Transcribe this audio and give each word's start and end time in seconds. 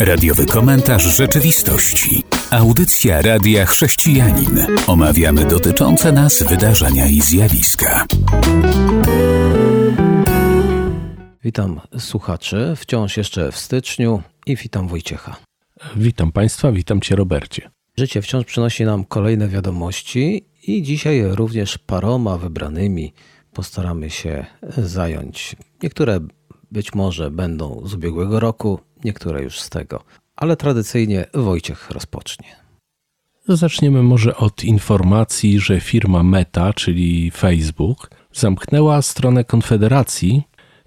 Radiowy 0.00 0.46
komentarz 0.46 1.16
rzeczywistości. 1.16 2.22
Audycja 2.50 3.22
Radia 3.22 3.66
Chrześcijanin. 3.66 4.66
Omawiamy 4.86 5.44
dotyczące 5.44 6.12
nas 6.12 6.42
wydarzenia 6.42 7.06
i 7.06 7.20
zjawiska. 7.20 8.06
Witam 11.44 11.80
słuchaczy, 11.98 12.74
wciąż 12.76 13.16
jeszcze 13.16 13.52
w 13.52 13.56
styczniu 13.56 14.22
i 14.46 14.56
witam 14.56 14.88
Wojciecha. 14.88 15.36
Witam 15.96 16.32
Państwa, 16.32 16.72
witam 16.72 17.00
Cię 17.00 17.16
Robercie. 17.16 17.70
Życie 17.98 18.22
wciąż 18.22 18.44
przynosi 18.44 18.84
nam 18.84 19.04
kolejne 19.04 19.48
wiadomości 19.48 20.46
i 20.66 20.82
dzisiaj 20.82 21.22
również 21.22 21.78
paroma 21.78 22.38
wybranymi 22.38 23.12
postaramy 23.52 24.10
się 24.10 24.46
zająć. 24.78 25.56
Niektóre 25.82 26.20
być 26.70 26.94
może 26.94 27.30
będą 27.30 27.82
z 27.84 27.94
ubiegłego 27.94 28.40
roku, 28.40 28.80
niektóre 29.04 29.42
już 29.42 29.60
z 29.60 29.70
tego. 29.70 30.04
Ale 30.36 30.56
tradycyjnie 30.56 31.26
Wojciech 31.34 31.90
rozpocznie. 31.90 32.56
Zaczniemy 33.48 34.02
może 34.02 34.36
od 34.36 34.64
informacji, 34.64 35.60
że 35.60 35.80
firma 35.80 36.22
Meta, 36.22 36.72
czyli 36.72 37.30
Facebook, 37.30 38.10
zamknęła 38.32 39.02
stronę 39.02 39.44
Konfederacji, 39.44 40.42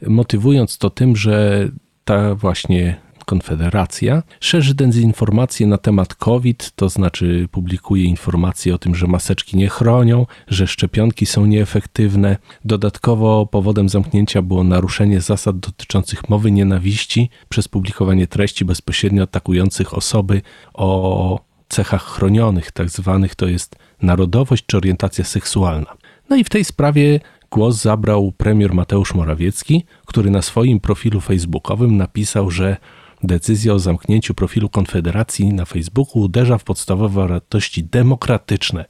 motywując 0.07 0.77
to 0.77 0.89
tym, 0.89 1.15
że 1.15 1.67
ta 2.05 2.35
właśnie 2.35 3.01
Konfederacja 3.31 4.23
szerzy 4.39 4.75
dezinformacje 4.75 5.67
na 5.67 5.77
temat 5.77 6.15
COVID, 6.15 6.71
to 6.75 6.89
znaczy 6.89 7.47
publikuje 7.51 8.03
informacje 8.03 8.75
o 8.75 8.77
tym, 8.77 8.95
że 8.95 9.07
maseczki 9.07 9.57
nie 9.57 9.69
chronią, 9.69 10.25
że 10.47 10.67
szczepionki 10.67 11.25
są 11.25 11.45
nieefektywne. 11.45 12.37
Dodatkowo 12.65 13.45
powodem 13.45 13.89
zamknięcia 13.89 14.41
było 14.41 14.63
naruszenie 14.63 15.21
zasad 15.21 15.59
dotyczących 15.59 16.29
mowy 16.29 16.51
nienawiści 16.51 17.29
przez 17.49 17.67
publikowanie 17.67 18.27
treści 18.27 18.65
bezpośrednio 18.65 19.23
atakujących 19.23 19.93
osoby 19.93 20.41
o 20.73 21.39
cechach 21.69 22.03
chronionych, 22.03 22.71
tak 22.71 22.89
zwanych 22.89 23.35
to 23.35 23.47
jest 23.47 23.75
narodowość 24.01 24.63
czy 24.65 24.77
orientacja 24.77 25.23
seksualna. 25.23 25.93
No 26.29 26.35
i 26.35 26.43
w 26.43 26.49
tej 26.49 26.63
sprawie 26.65 27.19
głos 27.51 27.81
zabrał 27.81 28.31
premier 28.31 28.73
Mateusz 28.73 29.13
Morawiecki, 29.13 29.85
który 30.05 30.29
na 30.29 30.41
swoim 30.41 30.79
profilu 30.79 31.21
facebookowym 31.21 31.97
napisał, 31.97 32.51
że 32.51 32.77
Decyzja 33.23 33.73
o 33.73 33.79
zamknięciu 33.79 34.33
profilu 34.33 34.69
Konfederacji 34.69 35.53
na 35.53 35.65
Facebooku 35.65 36.21
uderza 36.21 36.57
w 36.57 36.63
podstawowe 36.63 37.27
wartości 37.27 37.83
demokratyczne. 37.83 38.85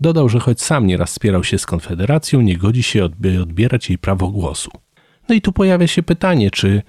Dodał, 0.00 0.28
że 0.28 0.40
choć 0.40 0.62
sam 0.62 0.86
nieraz 0.86 1.12
spierał 1.12 1.44
się 1.44 1.58
z 1.58 1.66
Konfederacją, 1.66 2.40
nie 2.40 2.56
godzi 2.56 2.82
się 2.82 3.04
odbierać 3.42 3.88
jej 3.88 3.98
prawo 3.98 4.28
głosu. 4.28 4.70
No 5.28 5.34
i 5.34 5.40
tu 5.40 5.52
pojawia 5.52 5.86
się 5.86 6.02
pytanie, 6.02 6.50
czy 6.50 6.82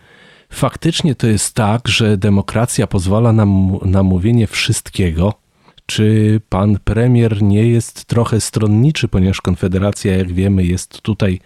faktycznie 0.50 1.16
to 1.16 1.28
jest 1.28 1.54
tak, 1.54 1.88
że 1.88 2.18
demokracja 2.18 2.88
pozwala 2.88 3.34
nam 3.34 3.78
na 3.86 4.04
mówienie 4.04 4.48
wszystkiego, 4.48 5.34
czy 5.86 6.42
pan 6.50 6.78
premier 6.84 7.42
nie 7.42 7.68
jest 7.68 8.06
trochę 8.06 8.42
stronniczy, 8.42 9.08
ponieważ 9.08 9.42
Konfederacja, 9.42 10.18
jak 10.18 10.34
wiemy, 10.34 10.66
jest 10.66 11.02
tutaj 11.02 11.40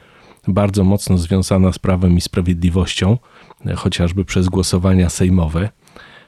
bardzo 0.48 0.84
mocno 0.84 1.18
związana 1.18 1.72
z 1.72 1.80
prawem 1.80 2.18
i 2.18 2.22
sprawiedliwością, 2.22 3.18
chociażby 3.76 4.26
przez 4.26 4.50
głosowania 4.50 5.10
sejmowe. 5.10 5.70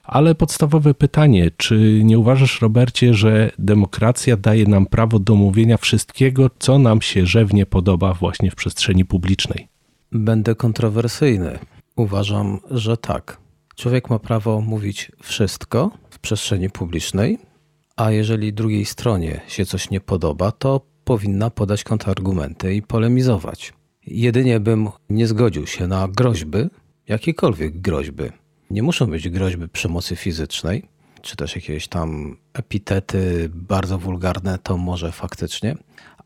Ale 0.03 0.35
podstawowe 0.35 0.93
pytanie, 0.93 1.51
czy 1.57 2.01
nie 2.03 2.19
uważasz, 2.19 2.61
Robercie, 2.61 3.13
że 3.13 3.51
demokracja 3.59 4.37
daje 4.37 4.65
nam 4.65 4.85
prawo 4.85 5.19
do 5.19 5.35
mówienia 5.35 5.77
wszystkiego, 5.77 6.49
co 6.59 6.79
nam 6.79 7.01
się 7.01 7.25
rzewnie 7.25 7.65
podoba 7.65 8.13
właśnie 8.13 8.51
w 8.51 8.55
przestrzeni 8.55 9.05
publicznej? 9.05 9.67
Będę 10.11 10.55
kontrowersyjny. 10.55 11.59
Uważam, 11.95 12.59
że 12.71 12.97
tak. 12.97 13.37
Człowiek 13.75 14.09
ma 14.09 14.19
prawo 14.19 14.61
mówić 14.61 15.11
wszystko 15.21 15.91
w 16.09 16.19
przestrzeni 16.19 16.69
publicznej, 16.69 17.37
a 17.95 18.11
jeżeli 18.11 18.53
drugiej 18.53 18.85
stronie 18.85 19.41
się 19.47 19.65
coś 19.65 19.89
nie 19.89 19.99
podoba, 20.01 20.51
to 20.51 20.81
powinna 21.03 21.49
podać 21.49 21.83
kontrargumenty 21.83 22.75
i 22.75 22.81
polemizować. 22.81 23.73
Jedynie 24.07 24.59
bym 24.59 24.89
nie 25.09 25.27
zgodził 25.27 25.67
się 25.67 25.87
na 25.87 26.07
groźby, 26.07 26.57
jakiekolwiek 27.07 27.81
groźby. 27.81 28.23
Nie 28.69 28.83
muszą 28.83 29.05
być 29.05 29.29
groźby 29.29 29.67
przemocy 29.67 30.15
fizycznej, 30.15 30.87
czy 31.21 31.35
też 31.35 31.55
jakieś 31.55 31.87
tam 31.87 32.37
epitety 32.53 33.49
bardzo 33.53 33.97
wulgarne, 33.97 34.57
to 34.63 34.77
może 34.77 35.11
faktycznie, 35.11 35.75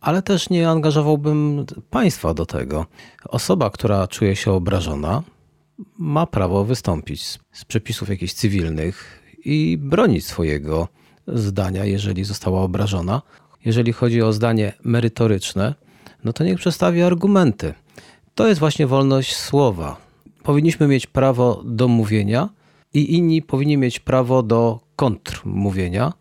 ale 0.02 0.22
też 0.22 0.50
nie 0.50 0.70
angażowałbym 0.70 1.66
państwa 1.90 2.34
do 2.34 2.46
tego. 2.46 2.86
Osoba, 3.26 3.70
która 3.70 4.08
czuje 4.08 4.36
się 4.36 4.52
obrażona, 4.52 5.24
ma 5.98 6.26
prawo 6.26 6.64
wystąpić 6.64 7.26
z, 7.26 7.40
z 7.52 7.66
przepisów 7.66 8.10
jakichś 8.10 8.34
cywilnych 8.34 9.24
i 9.46 9.78
bronić 9.82 10.26
swojego 10.26 10.88
zdania, 11.28 11.86
jeżeli 11.86 12.24
została 12.24 12.62
obrażona. 12.62 13.22
Jeżeli 13.66 13.94
chodzi 13.94 14.22
o 14.22 14.34
zdanie 14.34 14.74
merytoryczne, 14.84 15.76
no 16.24 16.34
to 16.34 16.44
niech 16.44 16.58
przedstawi 16.58 17.02
argumenty. 17.02 17.74
To 18.36 18.48
jest 18.48 18.60
właśnie 18.60 18.88
wolność 18.88 19.36
słowa. 19.36 20.07
Powinniśmy 20.48 20.88
mieć 20.88 21.08
prawo 21.08 21.62
do 21.66 21.88
mówienia 21.88 22.50
i 22.94 23.16
inni 23.16 23.42
powinni 23.42 23.78
mieć 23.78 24.00
prawo 24.00 24.44
do 24.44 24.80
kontrmówienia. 24.96 26.14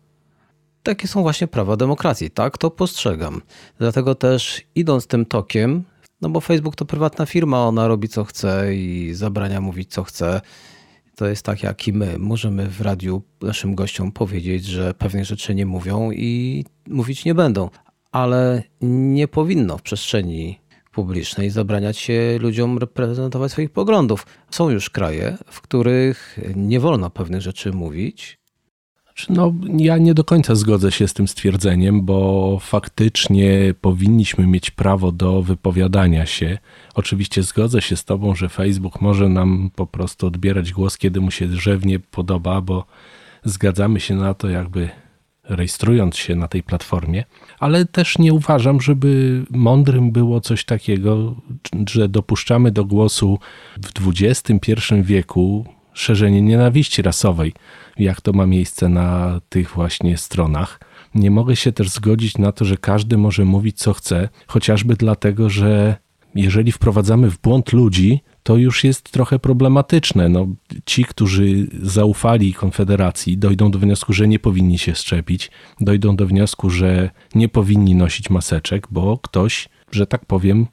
Takie 0.83 1.07
są 1.07 1.21
właśnie 1.21 1.47
prawa 1.47 1.77
demokracji, 1.77 2.31
tak 2.31 2.57
to 2.57 2.71
postrzegam. 2.71 3.41
Dlatego 3.79 4.15
też 4.15 4.61
idąc 4.75 5.07
tym 5.07 5.25
tokiem, 5.25 5.83
no 6.21 6.29
bo 6.29 6.41
Facebook 6.41 6.75
to 6.75 6.85
prywatna 6.85 7.25
firma, 7.25 7.67
ona 7.67 7.87
robi 7.87 8.09
co 8.09 8.23
chce 8.23 8.75
i 8.75 9.13
zabrania 9.13 9.61
mówić 9.61 9.91
co 9.91 10.03
chce. 10.03 10.41
To 11.15 11.27
jest 11.27 11.45
tak 11.45 11.63
jak 11.63 11.87
i 11.87 11.93
my. 11.93 12.15
Możemy 12.19 12.69
w 12.69 12.81
radiu 12.81 13.21
naszym 13.41 13.75
gościom 13.75 14.11
powiedzieć, 14.11 14.65
że 14.65 14.93
pewne 14.93 15.25
rzeczy 15.25 15.55
nie 15.55 15.65
mówią 15.65 16.11
i 16.11 16.65
mówić 16.87 17.25
nie 17.25 17.35
będą 17.35 17.69
ale 18.11 18.63
nie 18.81 19.27
powinno 19.27 19.77
w 19.77 19.81
przestrzeni 19.81 20.59
publicznej 20.97 21.49
zabraniać 21.49 21.97
się 21.97 22.37
ludziom 22.41 22.77
reprezentować 22.77 23.51
swoich 23.51 23.69
poglądów. 23.69 24.25
Są 24.51 24.69
już 24.69 24.89
kraje, 24.89 25.37
w 25.51 25.61
których 25.61 26.39
nie 26.55 26.79
wolno 26.79 27.09
pewnych 27.09 27.41
rzeczy 27.41 27.71
mówić. 27.71 28.39
Znaczy, 29.05 29.25
no, 29.29 29.53
ja 29.77 29.97
nie 29.97 30.13
do 30.13 30.23
końca 30.23 30.55
zgodzę 30.55 30.91
się 30.91 31.07
z 31.07 31.13
tym 31.13 31.27
stwierdzeniem, 31.27 32.05
bo 32.05 32.59
faktycznie 32.61 33.73
powinniśmy 33.81 34.47
mieć 34.47 34.71
prawo 34.71 35.11
do 35.11 35.41
wypowiadania 35.41 36.25
się. 36.25 36.57
Oczywiście 36.93 37.43
zgodzę 37.43 37.81
się 37.81 37.95
z 37.95 38.05
Tobą, 38.05 38.35
że 38.35 38.49
Facebook 38.49 39.01
może 39.01 39.29
nam 39.29 39.71
po 39.75 39.87
prostu 39.87 40.27
odbierać 40.27 40.71
głos, 40.71 40.97
kiedy 40.97 41.21
mu 41.21 41.31
się 41.31 41.47
drzewnie 41.47 41.99
podoba, 41.99 42.61
bo 42.61 42.85
zgadzamy 43.43 43.99
się 43.99 44.15
na 44.15 44.33
to, 44.33 44.49
jakby 44.49 44.89
rejestrując 45.49 46.17
się 46.17 46.35
na 46.35 46.47
tej 46.47 46.63
platformie, 46.63 47.23
ale 47.59 47.85
też 47.85 48.17
nie 48.17 48.33
uważam, 48.33 48.81
żeby 48.81 49.41
mądrym 49.49 50.11
było 50.11 50.41
coś 50.41 50.65
takiego, 50.65 51.35
że 51.89 52.09
dopuszczamy 52.09 52.71
do 52.71 52.85
głosu 52.85 53.39
w 53.97 54.09
XXI 54.09 54.73
wieku 55.01 55.65
szerzenie 55.93 56.41
nienawiści 56.41 57.01
rasowej, 57.01 57.53
jak 57.99 58.21
to 58.21 58.33
ma 58.33 58.45
miejsce 58.45 58.89
na 58.89 59.41
tych 59.49 59.71
właśnie 59.71 60.17
stronach. 60.17 60.79
Nie 61.15 61.31
mogę 61.31 61.55
się 61.55 61.71
też 61.71 61.89
zgodzić 61.89 62.37
na 62.37 62.51
to, 62.51 62.65
że 62.65 62.77
każdy 62.77 63.17
może 63.17 63.45
mówić 63.45 63.77
co 63.77 63.93
chce, 63.93 64.29
chociażby 64.47 64.95
dlatego, 64.95 65.49
że 65.49 65.95
jeżeli 66.35 66.71
wprowadzamy 66.71 67.31
w 67.31 67.41
błąd 67.41 67.73
ludzi, 67.73 68.21
to 68.47 68.55
już 68.55 68.83
jest 68.83 69.11
trochę 69.11 69.39
problematyczne. 69.39 70.29
No, 70.29 70.47
ci, 70.85 71.05
którzy 71.05 71.67
zaufali 71.81 72.53
Konfederacji, 72.53 73.37
dojdą 73.37 73.71
do 73.71 73.79
wniosku, 73.79 74.13
że 74.13 74.27
nie 74.27 74.39
powinni 74.39 74.77
się 74.77 74.95
szczepić, 74.95 75.51
dojdą 75.81 76.15
do 76.15 76.27
wniosku, 76.27 76.69
że 76.69 77.09
nie 77.35 77.49
powinni 77.49 77.95
nosić 77.95 78.29
maseczek, 78.29 78.87
bo 78.91 79.17
ktoś, 79.17 79.69
że 79.91 80.07
tak 80.07 80.25
powiem, 80.25 80.67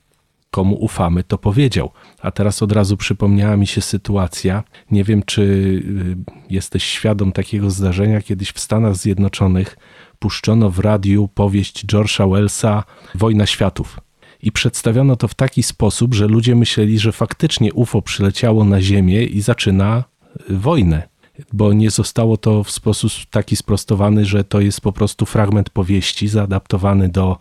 komu 0.50 0.74
ufamy, 0.74 1.24
to 1.24 1.38
powiedział. 1.38 1.90
A 2.22 2.30
teraz 2.30 2.62
od 2.62 2.72
razu 2.72 2.96
przypomniała 2.96 3.56
mi 3.56 3.66
się 3.66 3.80
sytuacja. 3.80 4.62
Nie 4.90 5.04
wiem, 5.04 5.22
czy 5.22 5.42
y, 5.42 6.16
jesteś 6.50 6.84
świadom 6.84 7.32
takiego 7.32 7.70
zdarzenia. 7.70 8.22
Kiedyś 8.22 8.52
w 8.52 8.60
Stanach 8.60 8.96
Zjednoczonych 8.96 9.76
puszczono 10.18 10.70
w 10.70 10.78
radiu 10.78 11.28
powieść 11.28 11.86
George'a 11.86 12.30
Wellsa 12.30 12.84
Wojna 13.14 13.46
Światów 13.46 14.00
i 14.44 14.52
przedstawiono 14.52 15.16
to 15.16 15.28
w 15.28 15.34
taki 15.34 15.62
sposób, 15.62 16.14
że 16.14 16.26
ludzie 16.26 16.54
myśleli, 16.54 16.98
że 16.98 17.12
faktycznie 17.12 17.72
UFO 17.72 18.02
przyleciało 18.02 18.64
na 18.64 18.82
Ziemię 18.82 19.24
i 19.24 19.40
zaczyna 19.40 20.04
y, 20.50 20.56
wojnę, 20.56 21.08
bo 21.52 21.72
nie 21.72 21.90
zostało 21.90 22.36
to 22.36 22.64
w 22.64 22.70
sposób 22.70 23.12
taki 23.30 23.56
sprostowany, 23.56 24.24
że 24.24 24.44
to 24.44 24.60
jest 24.60 24.80
po 24.80 24.92
prostu 24.92 25.26
fragment 25.26 25.70
powieści 25.70 26.28
zaadaptowany 26.28 27.08
do 27.08 27.38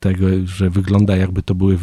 tego, 0.00 0.26
że 0.44 0.70
wygląda 0.70 1.16
jakby 1.16 1.42
to 1.42 1.54
były 1.54 1.78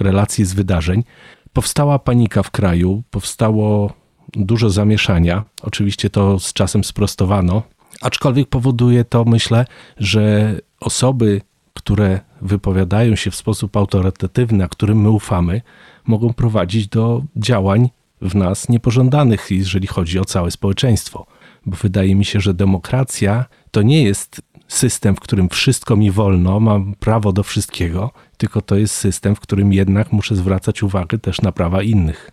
relacje 0.00 0.46
z 0.46 0.52
wydarzeń. 0.52 1.04
Powstała 1.52 1.98
panika 1.98 2.42
w 2.42 2.50
kraju, 2.50 3.02
powstało 3.10 3.92
dużo 4.32 4.70
zamieszania. 4.70 5.44
Oczywiście 5.62 6.10
to 6.10 6.38
z 6.38 6.52
czasem 6.52 6.84
sprostowano, 6.84 7.62
aczkolwiek 8.00 8.48
powoduje 8.48 9.04
to, 9.04 9.24
myślę, 9.24 9.66
że 9.96 10.54
osoby 10.80 11.40
które 11.74 12.20
wypowiadają 12.42 13.16
się 13.16 13.30
w 13.30 13.36
sposób 13.36 13.76
autorytatywny, 13.76 14.64
a 14.64 14.68
którym 14.68 15.00
my 15.00 15.10
ufamy, 15.10 15.62
mogą 16.06 16.32
prowadzić 16.32 16.88
do 16.88 17.22
działań 17.36 17.90
w 18.22 18.34
nas 18.34 18.68
niepożądanych, 18.68 19.46
jeżeli 19.50 19.86
chodzi 19.86 20.18
o 20.18 20.24
całe 20.24 20.50
społeczeństwo. 20.50 21.26
Bo 21.66 21.76
wydaje 21.76 22.14
mi 22.14 22.24
się, 22.24 22.40
że 22.40 22.54
demokracja 22.54 23.44
to 23.70 23.82
nie 23.82 24.02
jest 24.02 24.42
system, 24.68 25.16
w 25.16 25.20
którym 25.20 25.48
wszystko 25.48 25.96
mi 25.96 26.10
wolno, 26.10 26.60
mam 26.60 26.94
prawo 26.94 27.32
do 27.32 27.42
wszystkiego, 27.42 28.10
tylko 28.36 28.60
to 28.60 28.76
jest 28.76 28.94
system, 28.94 29.34
w 29.34 29.40
którym 29.40 29.72
jednak 29.72 30.12
muszę 30.12 30.36
zwracać 30.36 30.82
uwagę 30.82 31.18
też 31.18 31.40
na 31.40 31.52
prawa 31.52 31.82
innych. 31.82 32.30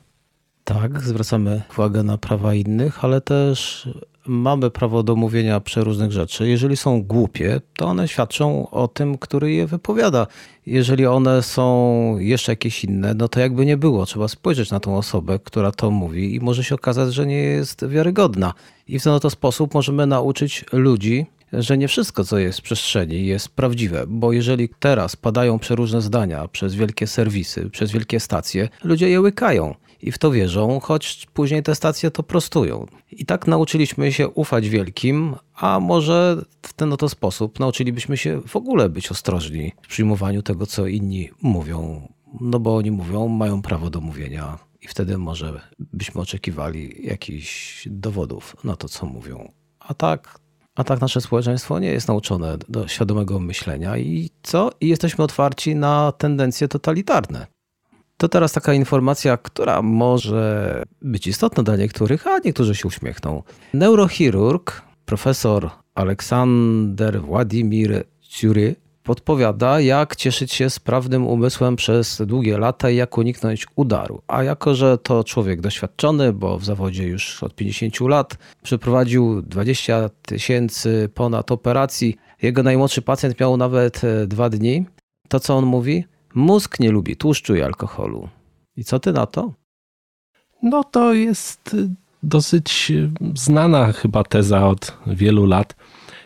Tak, 0.74 1.01
zwracamy 1.01 1.62
uwagę 1.71 2.04
na 2.04 2.18
prawa 2.18 2.54
innych, 2.54 3.04
ale 3.04 3.21
też 3.21 3.89
mamy 4.27 4.71
prawo 4.71 5.04
do 5.04 5.16
mówienia 5.16 5.60
przeróżnych 5.60 6.12
rzeczy. 6.12 6.50
Jeżeli 6.50 6.77
są 6.77 7.04
głupie, 7.04 7.62
to 7.77 7.86
one 7.86 8.07
świadczą 8.07 8.69
o 8.69 8.88
tym, 8.88 9.18
który 9.18 9.51
je 9.51 9.68
wypowiada. 9.68 10.27
Jeżeli 10.66 11.06
one 11.06 11.44
są 11.44 12.16
jeszcze 12.19 12.51
jakieś 12.51 12.83
inne, 12.83 13.13
no 13.13 13.27
to 13.27 13.39
jakby 13.39 13.66
nie 13.66 13.77
było. 13.77 14.06
Trzeba 14.06 14.27
spojrzeć 14.27 14.71
na 14.71 14.80
tą 14.80 14.98
osobę, 14.98 15.39
która 15.44 15.71
to 15.71 15.92
mówi 15.92 16.36
i 16.36 16.39
może 16.39 16.63
się 16.63 16.75
okazać, 16.75 17.13
że 17.13 17.25
nie 17.25 17.42
jest 17.44 17.88
wiarygodna. 17.88 18.54
I 18.88 19.00
w 19.00 19.04
ten 19.04 19.13
oto 19.13 19.30
sposób 19.30 19.74
możemy 19.74 20.07
nauczyć 20.07 20.65
ludzi, 20.72 21.25
że 21.54 21.77
nie 21.77 21.88
wszystko, 21.88 22.24
co 22.24 22.38
jest 22.38 22.60
w 22.60 22.63
przestrzeni, 22.63 23.25
jest 23.25 23.50
prawdziwe, 23.50 24.04
bo 24.07 24.33
jeżeli 24.33 24.69
teraz 24.80 25.15
padają 25.15 25.60
przeróżne 25.60 26.01
zdania 26.01 26.48
przez 26.48 26.75
wielkie 26.75 27.07
serwisy, 27.07 27.69
przez 27.69 27.92
wielkie 27.92 28.19
stacje, 28.19 28.69
ludzie 28.83 29.10
je 29.10 29.22
łykają 29.22 29.75
i 30.01 30.12
w 30.12 30.18
to 30.18 30.31
wierzą, 30.31 30.80
choć 30.80 31.28
później 31.34 31.63
te 31.63 31.75
stacje 31.75 32.12
to 32.12 32.24
prostują. 32.24 32.86
I 33.12 33.25
tak 33.25 33.48
nauczyliśmy 33.48 34.12
się 34.12 34.28
ufać 34.28 34.69
wielkim, 34.69 35.36
a 35.56 35.80
może 35.80 36.42
w 36.62 36.74
ten 36.74 36.94
oto 36.94 37.10
sposób 37.10 37.60
nauczylibyśmy 37.60 38.18
się 38.18 38.42
w 38.48 38.56
ogóle 38.56 38.90
być 38.90 39.12
ostrożni 39.12 39.72
w 39.81 39.88
przyjmowaniu 39.88 40.42
tego, 40.42 40.66
co 40.66 40.88
inni 40.88 41.30
mówią. 41.42 42.07
No 42.42 42.60
bo 42.60 42.75
oni 42.75 42.92
mówią, 42.92 43.28
mają 43.28 43.62
prawo 43.62 43.90
do 43.90 44.01
mówienia, 44.01 44.57
i 44.81 44.88
wtedy 44.88 45.18
może 45.18 45.62
byśmy 45.80 46.22
oczekiwali 46.22 46.96
jakichś 47.07 47.88
dowodów 47.92 48.56
na 48.63 48.75
to, 48.75 48.90
co 48.90 49.06
mówią. 49.06 49.51
A 49.80 49.94
tak, 49.94 50.40
a 50.75 50.84
tak 50.84 51.01
nasze 51.01 51.22
społeczeństwo 51.22 51.80
nie 51.80 51.88
jest 51.88 52.07
nauczone 52.07 52.57
do 52.69 52.88
świadomego 52.88 53.40
myślenia 53.40 53.98
i 53.98 54.30
co? 54.44 54.72
I 54.81 54.88
jesteśmy 54.88 55.24
otwarci 55.24 55.75
na 55.75 56.12
tendencje 56.12 56.68
totalitarne. 56.68 57.48
To 58.19 58.30
teraz 58.30 58.51
taka 58.54 58.74
informacja, 58.74 59.38
która 59.38 59.81
może 59.81 60.83
być 61.01 61.27
istotna 61.27 61.63
dla 61.63 61.75
niektórych, 61.75 62.27
a 62.27 62.39
niektórzy 62.45 62.75
się 62.75 62.88
uśmiechną. 62.88 63.44
Neurochirurg, 63.74 64.81
profesor 65.06 65.69
Aleksander 65.95 67.21
Władimir 67.21 68.04
Ciury 68.21 68.75
podpowiada, 69.04 69.80
jak 69.80 70.16
cieszyć 70.16 70.54
się 70.54 70.69
sprawnym 70.69 71.27
umysłem 71.27 71.75
przez 71.75 72.21
długie 72.25 72.57
lata 72.57 72.89
i 72.89 72.95
jak 72.95 73.18
uniknąć 73.18 73.66
udaru. 73.75 74.22
A 74.27 74.44
jako, 74.44 74.75
że 74.75 74.98
to 74.98 75.24
człowiek 75.24 75.62
doświadczony, 75.62 76.33
bo 76.33 76.57
w 76.57 76.65
zawodzie 76.65 77.07
już 77.07 77.44
od 77.44 77.56
50 77.56 78.00
lat, 78.00 78.38
przeprowadził 78.63 79.42
20 79.42 80.10
tysięcy 80.22 81.10
ponad 81.13 81.51
operacji, 81.51 82.15
jego 82.42 82.63
najmłodszy 82.63 83.01
pacjent 83.01 83.39
miał 83.39 83.57
nawet 83.57 84.04
e, 84.04 84.27
dwa 84.27 84.50
dni, 84.50 84.86
to 85.30 85.39
co 85.39 85.57
on 85.57 85.65
mówi? 85.65 86.06
Mózg 86.39 86.80
nie 86.80 86.91
lubi 86.91 87.15
tłuszczu 87.15 87.56
i 87.56 87.62
alkoholu. 87.62 88.30
I 88.75 88.83
co 88.83 89.00
ty 89.00 89.12
na 89.12 89.25
to? 89.25 89.53
No 90.63 90.83
to 90.83 91.13
jest 91.13 91.74
y, 91.74 91.89
dosyć 92.24 92.91
y, 92.91 93.12
znana 93.36 93.91
chyba 93.91 94.24
teza 94.24 94.68
od 94.68 94.97
wielu 95.07 95.45
lat. 95.45 95.75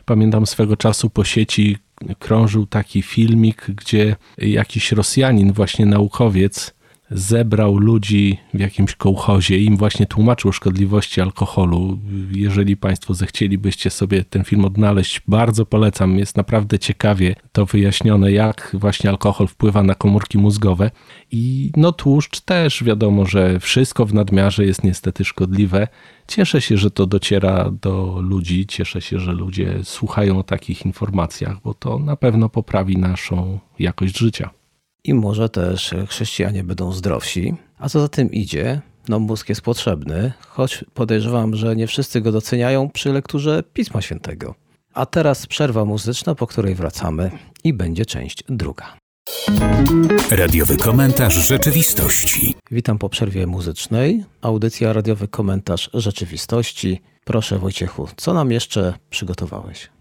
Pamiętam 0.05 0.45
swego 0.45 0.77
czasu 0.77 1.09
po 1.09 1.23
sieci 1.23 1.77
krążył 2.19 2.65
taki 2.65 3.01
filmik, 3.01 3.65
gdzie 3.67 4.15
jakiś 4.37 4.91
Rosjanin, 4.91 5.53
właśnie 5.53 5.85
naukowiec, 5.85 6.73
zebrał 7.11 7.77
ludzi 7.77 8.37
w 8.53 8.59
jakimś 8.59 8.95
kołchozie 8.95 9.57
i 9.57 9.65
im 9.65 9.77
właśnie 9.77 10.05
tłumaczył 10.05 10.49
o 10.49 10.51
szkodliwości 10.51 11.21
alkoholu. 11.21 11.99
Jeżeli 12.31 12.77
Państwo 12.77 13.13
zechcielibyście 13.13 13.89
sobie 13.89 14.23
ten 14.23 14.43
film 14.43 14.65
odnaleźć, 14.65 15.21
bardzo 15.27 15.65
polecam. 15.65 16.17
Jest 16.17 16.37
naprawdę 16.37 16.79
ciekawie 16.79 17.35
to 17.51 17.65
wyjaśnione, 17.65 18.31
jak 18.31 18.75
właśnie 18.79 19.09
alkohol 19.09 19.47
wpływa 19.47 19.83
na 19.83 19.95
komórki 19.95 20.37
mózgowe. 20.37 20.91
I 21.31 21.71
no 21.77 21.91
tłuszcz 21.91 22.39
też 22.39 22.83
wiadomo, 22.83 23.25
że 23.25 23.59
wszystko 23.59 24.05
w 24.05 24.13
nadmiarze 24.13 24.65
jest 24.65 24.83
niestety 24.83 25.25
szkodliwe. 25.25 25.87
Cieszę 26.27 26.61
się, 26.61 26.77
że 26.77 26.91
to 26.91 27.05
dociera 27.05 27.71
do 27.81 28.19
ludzi, 28.21 28.65
cieszę 28.65 29.01
się, 29.01 29.19
że 29.19 29.31
ludzie 29.31 29.79
słuchają 29.83 30.37
o 30.39 30.43
takich 30.43 30.85
informacjach, 30.85 31.61
bo 31.63 31.73
to 31.73 31.99
na 31.99 32.15
pewno 32.15 32.49
poprawi 32.49 32.97
naszą 32.97 33.59
jakość 33.79 34.17
życia 34.17 34.62
i 35.05 35.13
może 35.13 35.49
też 35.49 35.93
chrześcijanie 36.07 36.63
będą 36.63 36.91
zdrowsi. 36.91 37.55
A 37.79 37.89
co 37.89 37.99
za 37.99 38.07
tym 38.07 38.31
idzie, 38.31 38.81
no 39.09 39.19
mózg 39.19 39.49
jest 39.49 39.61
potrzebny, 39.61 40.33
choć 40.47 40.85
podejrzewam, 40.93 41.55
że 41.55 41.75
nie 41.75 41.87
wszyscy 41.87 42.21
go 42.21 42.31
doceniają 42.31 42.89
przy 42.89 43.13
lekturze 43.13 43.63
Pisma 43.73 44.01
Świętego. 44.01 44.55
A 44.93 45.05
teraz 45.05 45.47
przerwa 45.47 45.85
muzyczna, 45.85 46.35
po 46.35 46.47
której 46.47 46.75
wracamy 46.75 47.31
i 47.63 47.73
będzie 47.73 48.05
część 48.05 48.43
druga. 48.49 48.97
Radiowy 50.31 50.77
komentarz 50.77 51.47
rzeczywistości. 51.47 52.55
Witam 52.71 52.97
po 52.97 53.09
przerwie 53.09 53.47
muzycznej. 53.47 54.25
Audycja 54.41 54.93
Radiowy 54.93 55.27
komentarz 55.27 55.89
rzeczywistości. 55.93 57.01
Proszę 57.23 57.59
Wojciechu, 57.59 58.07
co 58.17 58.33
nam 58.33 58.51
jeszcze 58.51 58.93
przygotowałeś? 59.09 59.92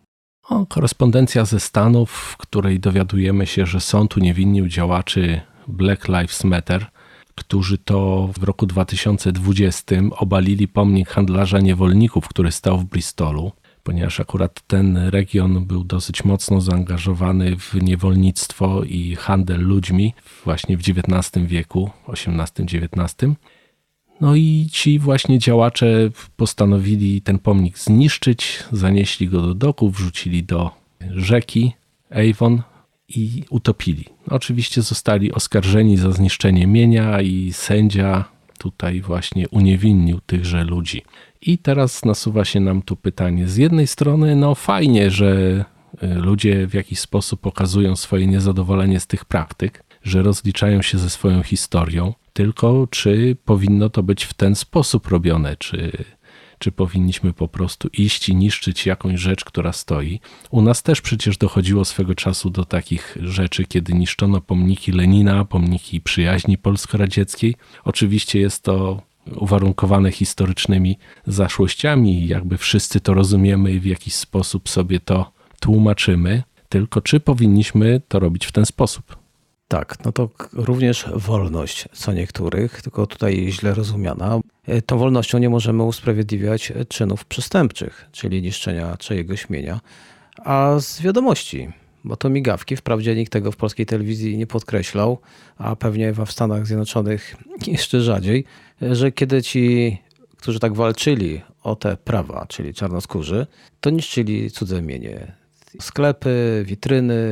O, 0.48 0.66
korespondencja 0.66 1.44
ze 1.44 1.60
Stanów, 1.60 2.10
w 2.10 2.36
której 2.36 2.80
dowiadujemy 2.80 3.46
się, 3.46 3.66
że 3.66 3.80
są 3.80 4.08
tu 4.08 4.20
niewinni 4.20 4.68
działaczy 4.68 5.40
Black 5.68 6.08
Lives 6.08 6.44
Matter, 6.44 6.86
którzy 7.34 7.78
to 7.78 8.28
w 8.38 8.42
roku 8.42 8.66
2020 8.66 9.96
obalili 10.10 10.68
pomnik 10.68 11.08
handlarza 11.08 11.58
niewolników, 11.58 12.28
który 12.28 12.52
stał 12.52 12.78
w 12.78 12.84
Bristolu, 12.84 13.52
ponieważ 13.82 14.20
akurat 14.20 14.60
ten 14.66 14.96
region 14.96 15.64
był 15.64 15.84
dosyć 15.84 16.24
mocno 16.24 16.60
zaangażowany 16.60 17.56
w 17.56 17.74
niewolnictwo 17.74 18.84
i 18.84 19.16
handel 19.16 19.60
ludźmi 19.60 20.14
właśnie 20.44 20.76
w 20.76 20.80
XIX 20.80 21.46
wieku, 21.46 21.90
XVIII-XIX. 22.08 23.14
No 24.22 24.34
i 24.34 24.68
ci 24.70 24.98
właśnie 24.98 25.38
działacze 25.38 26.10
postanowili 26.36 27.22
ten 27.22 27.38
pomnik 27.38 27.78
zniszczyć, 27.78 28.64
zanieśli 28.72 29.28
go 29.28 29.42
do 29.42 29.54
doku, 29.54 29.90
wrzucili 29.90 30.42
do 30.42 30.70
rzeki 31.10 31.72
Avon 32.10 32.62
i 33.08 33.44
utopili. 33.50 34.04
Oczywiście 34.30 34.82
zostali 34.82 35.32
oskarżeni 35.32 35.96
za 35.96 36.12
zniszczenie 36.12 36.66
mienia 36.66 37.20
i 37.20 37.52
sędzia 37.52 38.24
tutaj 38.58 39.00
właśnie 39.00 39.48
uniewinnił 39.48 40.20
tychże 40.26 40.64
ludzi. 40.64 41.02
I 41.40 41.58
teraz 41.58 42.04
nasuwa 42.04 42.44
się 42.44 42.60
nam 42.60 42.82
tu 42.82 42.96
pytanie. 42.96 43.48
Z 43.48 43.56
jednej 43.56 43.86
strony, 43.86 44.36
no 44.36 44.54
fajnie, 44.54 45.10
że 45.10 45.64
y, 46.02 46.14
ludzie 46.14 46.66
w 46.66 46.74
jakiś 46.74 46.98
sposób 46.98 47.40
pokazują 47.40 47.96
swoje 47.96 48.26
niezadowolenie 48.26 49.00
z 49.00 49.06
tych 49.06 49.24
praktyk, 49.24 49.84
że 50.02 50.22
rozliczają 50.22 50.82
się 50.82 50.98
ze 50.98 51.10
swoją 51.10 51.42
historią, 51.42 52.14
tylko 52.32 52.88
czy 52.90 53.36
powinno 53.44 53.90
to 53.90 54.02
być 54.02 54.24
w 54.24 54.34
ten 54.34 54.54
sposób 54.54 55.08
robione, 55.08 55.56
czy, 55.56 56.04
czy 56.58 56.72
powinniśmy 56.72 57.32
po 57.32 57.48
prostu 57.48 57.88
iść 57.92 58.28
i 58.28 58.34
niszczyć 58.34 58.86
jakąś 58.86 59.20
rzecz, 59.20 59.44
która 59.44 59.72
stoi. 59.72 60.20
U 60.50 60.62
nas 60.62 60.82
też 60.82 61.00
przecież 61.00 61.36
dochodziło 61.36 61.84
swego 61.84 62.14
czasu 62.14 62.50
do 62.50 62.64
takich 62.64 63.16
rzeczy, 63.20 63.64
kiedy 63.64 63.92
niszczono 63.92 64.40
pomniki 64.40 64.92
Lenina, 64.92 65.44
pomniki 65.44 66.00
przyjaźni 66.00 66.58
polsko-radzieckiej. 66.58 67.54
Oczywiście 67.84 68.40
jest 68.40 68.62
to 68.62 69.02
uwarunkowane 69.36 70.12
historycznymi 70.12 70.98
zaszłościami, 71.26 72.26
jakby 72.26 72.58
wszyscy 72.58 73.00
to 73.00 73.14
rozumiemy 73.14 73.72
i 73.72 73.80
w 73.80 73.84
jakiś 73.84 74.14
sposób 74.14 74.68
sobie 74.68 75.00
to 75.00 75.32
tłumaczymy. 75.60 76.42
Tylko 76.68 77.00
czy 77.00 77.20
powinniśmy 77.20 78.00
to 78.08 78.18
robić 78.20 78.46
w 78.46 78.52
ten 78.52 78.66
sposób? 78.66 79.21
Tak, 79.72 80.04
no 80.04 80.12
to 80.12 80.28
również 80.52 81.06
wolność 81.14 81.88
co 81.92 82.12
niektórych, 82.12 82.82
tylko 82.82 83.06
tutaj 83.06 83.46
źle 83.50 83.74
rozumiana. 83.74 84.40
E, 84.66 84.82
tą 84.82 84.98
wolnością 84.98 85.38
nie 85.38 85.50
możemy 85.50 85.82
usprawiedliwiać 85.82 86.72
czynów 86.88 87.24
przestępczych, 87.24 88.08
czyli 88.12 88.42
niszczenia 88.42 88.96
czyjegoś 88.96 89.50
mienia, 89.50 89.80
a 90.44 90.76
z 90.80 91.00
wiadomości, 91.00 91.68
bo 92.04 92.16
to 92.16 92.30
migawki. 92.30 92.76
Wprawdzie 92.76 93.14
nikt 93.14 93.32
tego 93.32 93.52
w 93.52 93.56
polskiej 93.56 93.86
telewizji 93.86 94.38
nie 94.38 94.46
podkreślał, 94.46 95.18
a 95.58 95.76
pewnie 95.76 96.12
w 96.12 96.32
Stanach 96.32 96.66
Zjednoczonych 96.66 97.36
jeszcze 97.66 98.00
rzadziej, 98.00 98.44
że 98.80 99.12
kiedy 99.12 99.42
ci, 99.42 99.98
którzy 100.36 100.60
tak 100.60 100.74
walczyli 100.74 101.40
o 101.62 101.76
te 101.76 101.96
prawa, 101.96 102.46
czyli 102.48 102.74
czarnoskórzy, 102.74 103.46
to 103.80 103.90
niszczyli 103.90 104.50
cudze 104.50 104.82
mienie. 104.82 105.32
Sklepy, 105.80 106.64
witryny, 106.66 107.22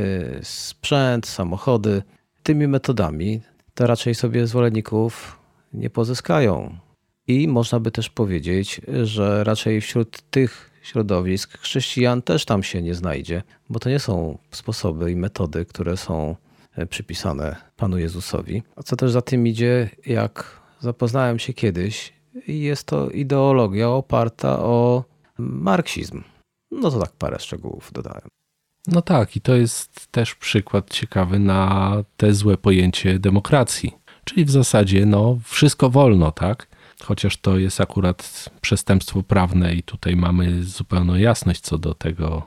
sprzęt, 0.43 1.27
samochody 1.27 2.03
tymi 2.51 2.69
metodami 2.69 3.41
to 3.75 3.87
raczej 3.87 4.15
sobie 4.15 4.47
zwolenników 4.47 5.39
nie 5.73 5.91
pozyskają. 5.91 6.79
I 7.27 7.49
można 7.49 7.81
by 7.81 7.91
też 7.91 8.11
powiedzieć, 8.11 8.81
że 9.03 9.45
raczej 9.45 9.81
wśród 9.81 10.23
tych 10.31 10.71
środowisk 10.83 11.59
chrześcijan 11.59 12.23
też 12.23 12.45
tam 12.45 12.63
się 12.63 12.83
nie 12.83 12.95
znajdzie, 12.95 13.43
bo 13.69 13.79
to 13.79 13.89
nie 13.89 13.99
są 13.99 14.39
sposoby 14.51 15.13
i 15.13 15.17
metody, 15.17 15.65
które 15.65 15.97
są 15.97 16.37
e, 16.77 16.87
przypisane 16.87 17.57
Panu 17.77 17.99
Jezusowi. 17.99 18.63
A 18.77 18.83
co 18.83 18.97
też 18.97 19.11
za 19.11 19.23
tym 19.23 19.47
idzie, 19.47 19.91
jak 20.07 20.61
zapoznałem 20.81 21.39
się 21.39 21.53
kiedyś 21.53 22.13
jest 22.49 22.85
to 22.85 23.11
ideologia 23.11 23.89
oparta 23.89 24.59
o 24.59 25.05
marksizm. 25.39 26.23
No 26.71 26.91
to 26.91 27.01
tak 27.01 27.13
parę 27.13 27.39
szczegółów 27.39 27.91
dodałem. 27.93 28.40
No 28.87 29.03
tak, 29.03 29.37
i 29.37 29.41
to 29.41 29.55
jest 29.55 30.07
też 30.11 30.35
przykład 30.35 30.91
ciekawy 30.91 31.39
na 31.39 31.93
te 32.17 32.35
złe 32.35 32.57
pojęcie 32.57 33.19
demokracji. 33.19 33.95
Czyli 34.25 34.45
w 34.45 34.51
zasadzie 34.51 35.07
no, 35.07 35.39
wszystko 35.45 35.91
wolno, 35.91 36.33
tak? 36.33 36.67
Chociaż 37.03 37.37
to 37.37 37.59
jest 37.59 37.81
akurat 37.81 38.51
przestępstwo 38.61 39.23
prawne 39.23 39.75
i 39.75 39.83
tutaj 39.83 40.17
mamy 40.17 40.65
zupełną 40.65 41.15
jasność 41.15 41.61
co 41.61 41.79
do 41.79 41.95
tego, 41.95 42.43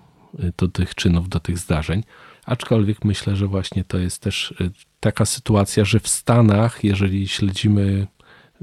do 0.58 0.68
tych 0.68 0.96
czynów, 0.96 1.30
do 1.30 1.40
tych 1.40 1.58
zdarzeń. 1.58 2.04
Aczkolwiek 2.46 3.06
myślę, 3.06 3.36
że 3.36 3.48
właśnie 3.48 3.84
to 3.84 3.98
jest 3.98 4.22
też 4.22 4.52
y, 4.52 4.72
taka 5.00 5.26
sytuacja, 5.26 5.86
że 5.86 6.00
w 6.00 6.08
Stanach, 6.08 6.84
jeżeli 6.84 7.28
śledzimy 7.28 8.08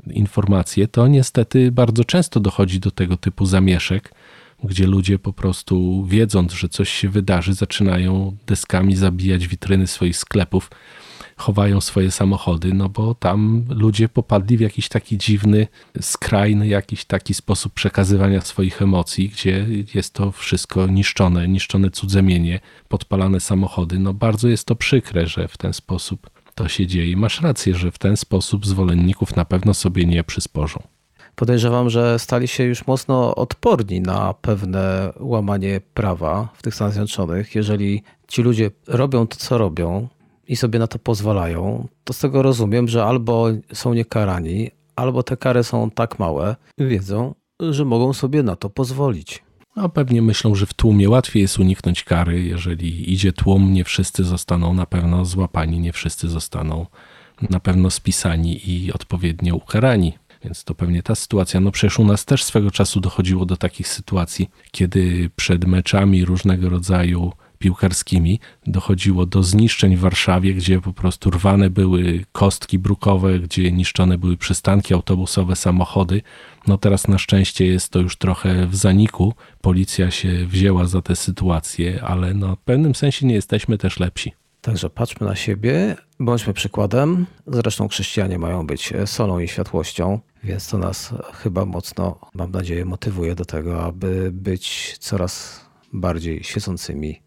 informacje, 0.07 0.89
to 0.89 1.09
niestety 1.09 1.73
bardzo 1.73 2.05
często 2.05 2.41
dochodzi 2.41 2.81
do 2.81 2.91
tego 2.91 3.17
typu 3.17 3.47
zamieszek, 3.47 4.15
gdzie 4.65 4.87
ludzie 4.87 5.19
po 5.19 5.33
prostu 5.33 6.05
wiedząc, 6.05 6.53
że 6.53 6.69
coś 6.69 6.91
się 6.91 7.09
wydarzy, 7.09 7.55
zaczynają 7.55 8.37
deskami 8.47 8.97
zabijać 8.97 9.47
witryny 9.47 9.87
swoich 9.87 10.17
sklepów, 10.17 10.71
chowają 11.37 11.81
swoje 11.81 12.11
samochody, 12.11 12.75
no 12.75 12.89
bo 12.89 13.15
tam 13.15 13.65
ludzie 13.69 14.09
popadli 14.09 14.57
w 14.57 14.61
jakiś 14.61 14.89
taki 14.89 15.19
dziwny, 15.19 15.67
skrajny, 16.01 16.69
jakiś 16.69 17.05
taki 17.05 17.35
sposób 17.35 17.73
przekazywania 17.73 18.41
swoich 18.41 18.83
emocji, 18.83 19.29
gdzie 19.29 19.67
jest 19.95 20.15
to 20.15 20.33
wszystko 20.33 20.87
niszczone, 20.87 21.49
niszczone 21.49 21.91
cudze 21.91 22.23
mienie, 22.23 22.61
podpalane 22.89 23.41
samochody. 23.41 23.99
No 23.99 24.15
bardzo 24.15 24.49
jest 24.49 24.65
to 24.65 24.77
przykre, 24.77 25.27
że 25.27 25.49
w 25.49 25.57
ten 25.57 25.73
sposób 25.73 26.31
to 26.55 26.69
się 26.69 26.87
dzieje. 26.87 27.17
Masz 27.17 27.41
rację, 27.41 27.75
że 27.75 27.91
w 27.91 27.99
ten 27.99 28.17
sposób 28.17 28.67
zwolenników 28.67 29.37
na 29.37 29.45
pewno 29.45 29.75
sobie 29.75 30.05
nie 30.05 30.25
przysporzą 30.25 30.83
podejrzewam, 31.41 31.91
że 31.91 32.19
stali 32.19 32.49
się 32.49 32.65
już 32.65 32.87
mocno 32.87 33.35
odporni 33.35 34.01
na 34.01 34.35
pewne 34.35 35.13
łamanie 35.21 35.81
prawa 35.95 36.49
w 36.55 36.63
tych 36.63 36.75
Stanach 36.75 36.93
Zjednoczonych. 36.93 37.55
Jeżeli 37.55 38.03
ci 38.29 38.43
ludzie 38.43 38.71
robią 38.87 39.27
to, 39.27 39.37
co 39.37 39.59
robią 39.59 40.09
i 40.49 40.57
sobie 40.57 40.79
na 40.79 40.87
to 40.87 40.99
pozwalają, 40.99 41.89
to 42.05 42.13
z 42.13 42.19
tego 42.19 42.43
rozumiem, 42.43 42.89
że 42.89 43.05
albo 43.05 43.47
są 43.73 43.95
niekarani, 43.95 44.71
albo 44.97 45.23
te 45.23 45.37
kary 45.37 45.65
są 45.65 45.91
tak 45.91 46.19
małe, 46.19 46.57
wiedzą, 46.79 47.35
że 47.71 47.85
mogą 47.85 48.13
sobie 48.13 48.43
na 48.43 48.57
to 48.57 48.71
pozwolić. 48.71 49.43
No, 49.77 49.89
pewnie 49.89 50.23
myślą, 50.23 50.55
że 50.55 50.67
w 50.67 50.75
tłumie 50.75 51.09
łatwiej 51.09 51.43
jest 51.43 51.59
uniknąć 51.59 52.05
kary. 52.05 52.43
Jeżeli 52.43 53.13
idzie 53.13 53.33
tłum, 53.33 53.73
nie 53.73 53.85
wszyscy 53.85 54.25
zostaną 54.25 54.75
na 54.75 54.87
pewno 54.87 55.25
złapani, 55.25 55.81
nie 55.81 55.93
wszyscy 55.93 56.29
zostaną 56.29 56.87
na 57.51 57.61
pewno 57.61 57.91
spisani 57.91 58.71
i 58.71 58.93
odpowiednio 58.93 59.57
ukarani. 59.57 60.13
Więc 60.45 60.65
to 60.65 60.75
pewnie 60.75 61.03
ta 61.03 61.15
sytuacja. 61.15 61.61
No 61.61 61.71
przecież 61.71 61.99
u 61.99 62.05
nas 62.05 62.25
też 62.25 62.45
swego 62.45 62.71
czasu 62.71 63.01
dochodziło 63.01 63.47
do 63.47 63.57
takich 63.57 63.89
sytuacji, 63.89 64.51
kiedy 64.71 65.31
przed 65.37 65.65
meczami 65.65 66.25
różnego 66.25 66.69
rodzaju 66.69 67.33
piłkarskimi 67.61 68.41
dochodziło 68.67 69.27
do 69.27 69.43
zniszczeń 69.43 69.97
w 69.97 70.01
Warszawie, 70.01 70.55
gdzie 70.55 70.81
po 70.81 70.93
prostu 70.93 71.31
rwane 71.31 71.71
były 71.71 72.25
kostki 72.33 72.79
brukowe, 72.79 73.39
gdzie 73.39 73.73
niszczone 73.73 74.19
były 74.19 74.37
przystanki 74.37 74.95
autobusowe, 74.95 75.57
samochody. 75.57 76.23
No 76.67 76.79
teraz 76.79 77.09
na 77.09 77.19
szczęście 77.19 77.67
jest 77.67 77.93
to 77.93 77.99
już 77.99 78.17
trochę 78.17 78.67
w 78.67 78.77
zaniku. 78.77 79.35
Policja 79.61 80.11
się 80.11 80.47
wzięła 80.47 80.87
za 80.87 81.03
tę 81.03 81.17
sytuację, 81.17 82.03
ale 82.05 82.35
no 82.35 82.57
w 82.57 82.61
pewnym 82.61 82.95
sensie 82.95 83.27
nie 83.27 83.35
jesteśmy 83.35 83.79
też 83.79 84.01
lepsi. 84.01 84.40
Także 84.61 84.91
patrzmy 84.91 85.27
na 85.27 85.37
siebie, 85.37 85.97
bądźmy 86.21 86.53
przykładem. 86.53 87.27
Zresztą 87.47 87.89
chrześcijanie 87.89 88.39
mają 88.39 88.67
być 88.67 88.93
solą 89.07 89.39
i 89.39 89.49
światłością, 89.49 90.21
więc 90.45 90.69
to 90.69 90.79
nas 90.79 91.15
chyba 91.33 91.65
mocno, 91.65 92.19
mam 92.35 92.51
nadzieję, 92.51 92.85
motywuje 92.85 93.35
do 93.35 93.45
tego, 93.45 93.85
aby 93.85 94.31
być 94.33 94.97
coraz 94.99 95.61
bardziej 95.93 96.45
świecącymi. 96.45 97.23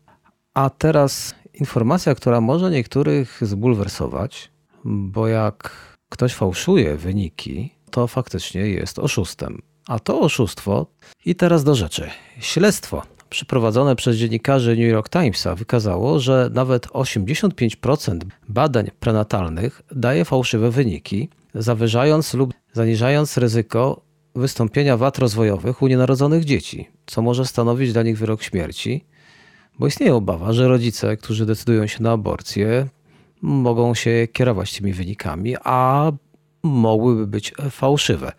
A 0.53 0.69
teraz 0.69 1.35
informacja, 1.53 2.15
która 2.15 2.41
może 2.41 2.71
niektórych 2.71 3.39
zbulwersować, 3.41 4.51
bo 4.85 5.27
jak 5.27 5.71
ktoś 6.09 6.33
fałszuje 6.33 6.97
wyniki, 6.97 7.71
to 7.91 8.07
faktycznie 8.07 8.61
jest 8.61 8.99
oszustem. 8.99 9.61
A 9.87 9.99
to 9.99 10.19
oszustwo, 10.19 10.87
i 11.25 11.35
teraz 11.35 11.63
do 11.63 11.75
rzeczy. 11.75 12.09
Śledztwo 12.39 13.03
przeprowadzone 13.33 13.95
przez 13.95 14.17
dziennikarzy 14.17 14.69
New 14.69 14.91
York 14.91 15.09
Timesa 15.09 15.55
wykazało, 15.55 16.19
że 16.19 16.49
nawet 16.53 16.87
85% 16.87 18.19
badań 18.49 18.91
prenatalnych 18.99 19.81
daje 19.91 20.25
fałszywe 20.25 20.71
wyniki, 20.71 21.29
zawyżając 21.55 22.33
lub 22.33 22.53
zaniżając 22.73 23.37
ryzyko 23.37 24.01
wystąpienia 24.35 24.97
wad 24.97 25.19
rozwojowych 25.19 25.81
u 25.81 25.87
nienarodzonych 25.87 26.45
dzieci, 26.45 26.87
co 27.05 27.21
może 27.21 27.45
stanowić 27.45 27.93
dla 27.93 28.03
nich 28.03 28.17
wyrok 28.17 28.43
śmierci, 28.43 29.05
bo 29.79 29.87
istnieje 29.87 30.15
obawa, 30.15 30.53
że 30.53 30.67
rodzice, 30.67 31.17
którzy 31.17 31.45
decydują 31.45 31.87
się 31.87 32.03
na 32.03 32.11
aborcję, 32.11 32.87
mogą 33.41 33.93
się 33.93 34.27
kierować 34.33 34.77
tymi 34.77 34.93
wynikami, 34.93 35.55
a 35.63 36.11
mogłyby 36.63 37.27
być 37.27 37.53
fałszywe. 37.71 38.31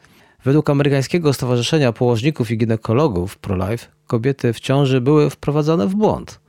Według 0.44 0.70
amerykańskiego 0.70 1.32
Stowarzyszenia 1.32 1.92
Położników 1.92 2.50
i 2.50 2.58
Ginekologów 2.58 3.38
ProLife 3.38 3.86
kobiety 4.06 4.52
w 4.52 4.60
ciąży 4.60 5.00
były 5.00 5.30
wprowadzane 5.30 5.86
w 5.86 5.94
błąd. 5.94 6.40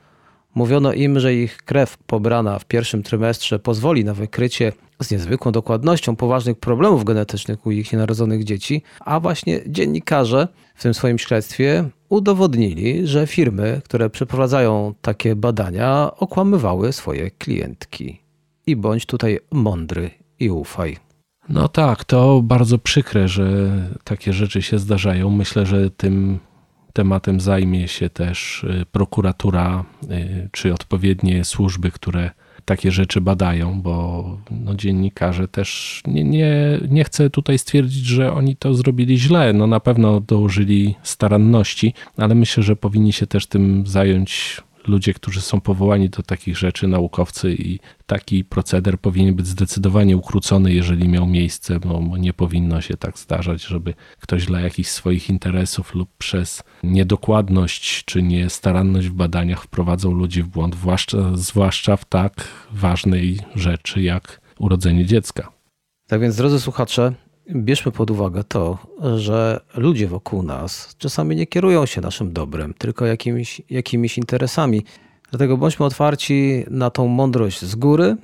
Mówiono 0.56 0.94
im, 0.94 1.20
że 1.20 1.36
ich 1.36 1.58
krew 1.58 1.98
pobrana 1.98 2.60
w 2.60 2.66
pierwszym 2.66 3.04
trymestrze 3.04 3.60
pozwoli 3.60 4.06
na 4.06 4.14
wykrycie 4.14 4.72
z 5.02 5.12
niezwykłą 5.12 5.52
dokładnością 5.52 6.16
poważnych 6.16 6.60
problemów 6.60 7.04
genetycznych 7.04 7.66
u 7.66 7.72
ich 7.72 7.94
nienarodzonych 7.94 8.44
dzieci, 8.44 8.82
a 9.00 9.20
właśnie 9.20 9.62
dziennikarze 9.68 10.48
w 10.76 10.84
tym 10.84 10.94
swoim 10.94 11.18
śledztwie 11.18 11.90
udowodnili, 12.10 13.08
że 13.08 13.28
firmy, 13.28 13.82
które 13.84 14.10
przeprowadzają 14.10 14.94
takie 15.02 15.36
badania, 15.36 16.12
okłamywały 16.18 16.94
swoje 16.94 17.32
klientki. 17.32 18.22
I 18.68 18.76
bądź 18.76 19.06
tutaj 19.06 19.40
mądry 19.52 20.10
i 20.40 20.50
ufaj. 20.50 20.98
No 21.50 21.68
tak, 21.68 22.04
to 22.04 22.42
bardzo 22.44 22.78
przykre, 22.78 23.28
że 23.28 23.72
takie 24.04 24.34
rzeczy 24.34 24.62
się 24.62 24.80
zdarzają. 24.80 25.30
Myślę, 25.30 25.66
że 25.66 25.90
tym 25.90 26.40
tematem 26.94 27.40
zajmie 27.40 27.88
się 27.88 28.10
też 28.10 28.64
y, 28.64 28.86
prokuratura 28.92 29.86
y, 30.04 30.50
czy 30.52 30.74
odpowiednie 30.74 31.46
służby, 31.46 31.92
które 31.92 32.32
takie 32.66 32.92
rzeczy 32.92 33.22
badają, 33.22 33.82
bo 33.82 34.38
no, 34.52 34.76
dziennikarze 34.76 35.48
też 35.48 36.02
nie, 36.08 36.24
nie, 36.24 36.80
nie 36.90 37.04
chcę 37.04 37.30
tutaj 37.30 37.58
stwierdzić, 37.58 38.06
że 38.06 38.34
oni 38.34 38.56
to 38.56 38.74
zrobili 38.74 39.20
źle. 39.20 39.54
No 39.54 39.68
na 39.68 39.80
pewno 39.80 40.20
dołożyli 40.20 40.96
staranności, 41.04 41.94
ale 42.18 42.36
myślę, 42.36 42.64
że 42.64 42.76
powinni 42.76 43.14
się 43.14 43.28
też 43.28 43.48
tym 43.48 43.84
zająć 43.88 44.62
ludzie, 44.88 45.14
którzy 45.14 45.42
są 45.42 45.62
powołani 45.62 46.10
do 46.10 46.24
takich 46.24 46.58
rzeczy, 46.58 46.88
naukowcy 46.88 47.54
i 47.54 47.80
taki 48.06 48.44
proceder 48.44 49.00
powinien 49.00 49.36
być 49.36 49.48
zdecydowanie 49.48 50.18
ukrócony, 50.18 50.74
jeżeli 50.74 51.08
miał 51.08 51.28
miejsce, 51.28 51.80
bo 51.80 52.18
nie 52.18 52.34
powinno 52.34 52.82
się 52.82 52.98
tak 52.98 53.20
zdarzać, 53.20 53.64
żeby 53.64 53.94
ktoś 54.20 54.46
dla 54.46 54.62
jakichś 54.62 54.90
swoich 54.90 55.30
interesów 55.30 55.96
lub 55.96 56.10
przez 56.18 56.64
niedokładność 56.84 58.06
czy 58.06 58.24
niestaranność 58.24 59.08
w 59.08 59.14
badaniach 59.14 59.64
wprowadzał 59.64 60.14
ludzi 60.14 60.44
w 60.44 60.48
błąd, 60.48 60.76
zwłaszcza, 60.76 61.18
zwłaszcza 61.34 61.98
w 61.98 62.06
tak 62.06 62.48
ważnej 62.72 63.40
rzeczy 63.56 64.02
jak 64.02 64.42
urodzenie 64.60 65.06
dziecka. 65.06 65.52
Tak 66.08 66.22
więc, 66.22 66.36
drodzy 66.36 66.60
słuchacze, 66.60 67.14
bierzmy 67.50 67.92
pod 67.92 68.12
uwagę 68.12 68.44
to, 68.44 68.78
że 69.18 69.60
ludzie 69.76 70.08
wokół 70.08 70.44
nas 70.44 70.96
czasami 70.98 71.36
nie 71.36 71.48
kierują 71.48 71.86
się 71.86 72.02
naszym 72.02 72.34
dobrem, 72.34 72.74
tylko 72.74 73.06
jakimiś, 73.06 73.62
jakimiś 73.70 74.18
interesami. 74.18 74.82
Dlatego 75.30 75.58
bądźmy 75.58 75.86
otwarci 75.86 76.66
na 76.70 76.90
tą 76.90 77.08
mądrość 77.08 77.66
z 77.66 77.76
góry. 77.76 78.18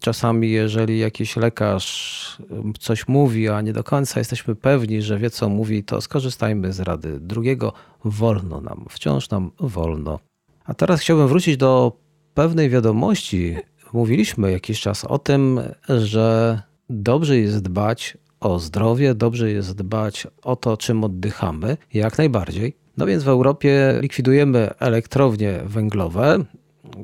Czasami, 0.00 0.50
jeżeli 0.50 0.98
jakiś 0.98 1.36
lekarz 1.36 2.38
coś 2.78 3.08
mówi, 3.08 3.48
a 3.48 3.60
nie 3.60 3.72
do 3.72 3.84
końca 3.84 4.20
jesteśmy 4.20 4.54
pewni, 4.54 5.02
że 5.02 5.18
wie 5.18 5.30
co 5.30 5.48
mówi, 5.48 5.84
to 5.84 6.00
skorzystajmy 6.00 6.72
z 6.72 6.80
rady 6.80 7.20
drugiego. 7.20 7.72
Wolno 8.04 8.60
nam, 8.60 8.86
wciąż 8.90 9.30
nam 9.30 9.50
wolno. 9.60 10.18
A 10.64 10.74
teraz 10.74 11.00
chciałbym 11.00 11.28
wrócić 11.28 11.56
do 11.56 11.92
pewnej 12.34 12.70
wiadomości. 12.70 13.56
Mówiliśmy 13.92 14.52
jakiś 14.52 14.80
czas 14.80 15.04
o 15.04 15.18
tym, 15.18 15.60
że 15.88 16.62
dobrze 16.90 17.38
jest 17.38 17.62
dbać 17.62 18.16
o 18.40 18.58
zdrowie, 18.58 19.14
dobrze 19.14 19.50
jest 19.50 19.76
dbać 19.76 20.26
o 20.42 20.56
to, 20.56 20.76
czym 20.76 21.04
oddychamy, 21.04 21.76
jak 21.94 22.18
najbardziej. 22.18 22.76
No 22.96 23.06
więc 23.06 23.24
w 23.24 23.28
Europie 23.28 23.98
likwidujemy 24.00 24.70
elektrownie 24.78 25.60
węglowe, 25.64 26.44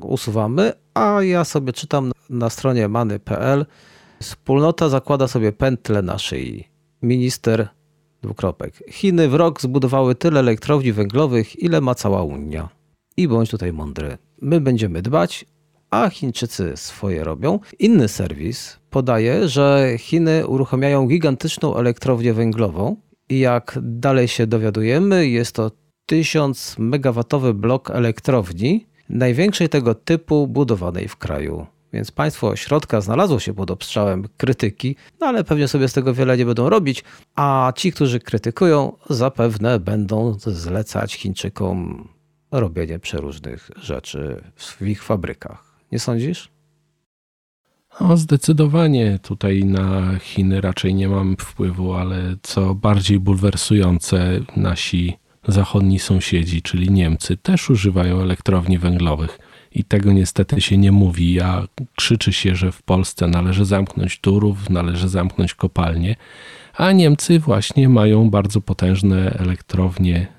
usuwamy, 0.01 0.73
a 0.93 1.23
ja 1.23 1.43
sobie 1.43 1.73
czytam 1.73 2.11
na 2.29 2.49
stronie 2.49 2.87
many.pl. 2.87 3.65
Wspólnota 4.21 4.89
zakłada 4.89 5.27
sobie 5.27 5.51
pętlę 5.51 6.01
na 6.01 6.17
szyi. 6.17 6.67
Minister 7.01 7.67
dwukropek. 8.21 8.83
Chiny 8.91 9.29
w 9.29 9.33
rok 9.35 9.61
zbudowały 9.61 10.15
tyle 10.15 10.39
elektrowni 10.39 10.91
węglowych, 10.91 11.63
ile 11.63 11.81
ma 11.81 11.95
cała 11.95 12.23
Unia. 12.23 12.69
I 13.17 13.27
bądź 13.27 13.49
tutaj 13.49 13.73
mądry. 13.73 14.17
My 14.41 14.61
będziemy 14.61 15.01
dbać, 15.01 15.45
a 15.89 16.09
Chińczycy 16.09 16.71
swoje 16.75 17.23
robią. 17.23 17.59
Inny 17.79 18.07
serwis 18.07 18.79
podaje, 18.89 19.47
że 19.47 19.89
Chiny 19.97 20.47
uruchamiają 20.47 21.07
gigantyczną 21.07 21.75
elektrownię 21.75 22.33
węglową 22.33 22.95
I 23.29 23.39
jak 23.39 23.79
dalej 23.81 24.27
się 24.27 24.47
dowiadujemy, 24.47 25.27
jest 25.27 25.55
to 25.55 25.71
1000 26.05 26.75
megawatowy 26.79 27.53
blok 27.53 27.91
elektrowni, 27.91 28.85
największej 29.09 29.69
tego 29.69 29.95
typu 29.95 30.47
budowanej 30.47 31.07
w 31.07 31.15
kraju. 31.17 31.67
Więc 31.93 32.11
państwo 32.11 32.55
środka 32.55 33.01
znalazło 33.01 33.39
się 33.39 33.53
pod 33.53 33.71
obstrzałem 33.71 34.27
krytyki, 34.37 34.95
no 35.19 35.27
ale 35.27 35.43
pewnie 35.43 35.67
sobie 35.67 35.87
z 35.87 35.93
tego 35.93 36.13
wiele 36.13 36.37
nie 36.37 36.45
będą 36.45 36.69
robić, 36.69 37.03
a 37.35 37.73
ci, 37.75 37.91
którzy 37.91 38.19
krytykują, 38.19 38.93
zapewne 39.09 39.79
będą 39.79 40.33
zlecać 40.39 41.15
Chińczykom 41.15 42.07
robienie 42.51 42.99
przeróżnych 42.99 43.71
rzeczy 43.75 44.43
w 44.55 44.87
ich 44.87 45.03
fabrykach. 45.03 45.74
Nie 45.95 45.99
sądzisz? 45.99 46.49
No, 48.01 48.17
zdecydowanie 48.17 49.19
tutaj 49.19 49.63
na 49.63 50.19
Chiny 50.19 50.61
raczej 50.61 50.95
nie 50.95 51.09
mamy 51.09 51.35
wpływu, 51.35 51.93
ale 51.93 52.35
co 52.41 52.75
bardziej 52.75 53.19
bulwersujące, 53.19 54.39
nasi 54.55 55.17
zachodni 55.47 55.99
sąsiedzi, 55.99 56.61
czyli 56.61 56.91
Niemcy, 56.91 57.37
też 57.37 57.69
używają 57.69 58.21
elektrowni 58.21 58.77
węglowych. 58.77 59.39
I 59.71 59.83
tego 59.83 60.13
niestety 60.13 60.61
się 60.61 60.77
nie 60.77 60.91
mówi, 60.91 61.41
a 61.41 61.67
krzyczy 61.95 62.33
się, 62.33 62.55
że 62.55 62.71
w 62.71 62.81
Polsce 62.83 63.27
należy 63.27 63.65
zamknąć 63.65 64.19
Turów, 64.19 64.69
należy 64.69 65.09
zamknąć 65.09 65.53
kopalnie, 65.53 66.15
a 66.73 66.91
Niemcy 66.91 67.39
właśnie 67.39 67.89
mają 67.89 68.29
bardzo 68.29 68.61
potężne 68.61 69.31
elektrownie 69.31 70.34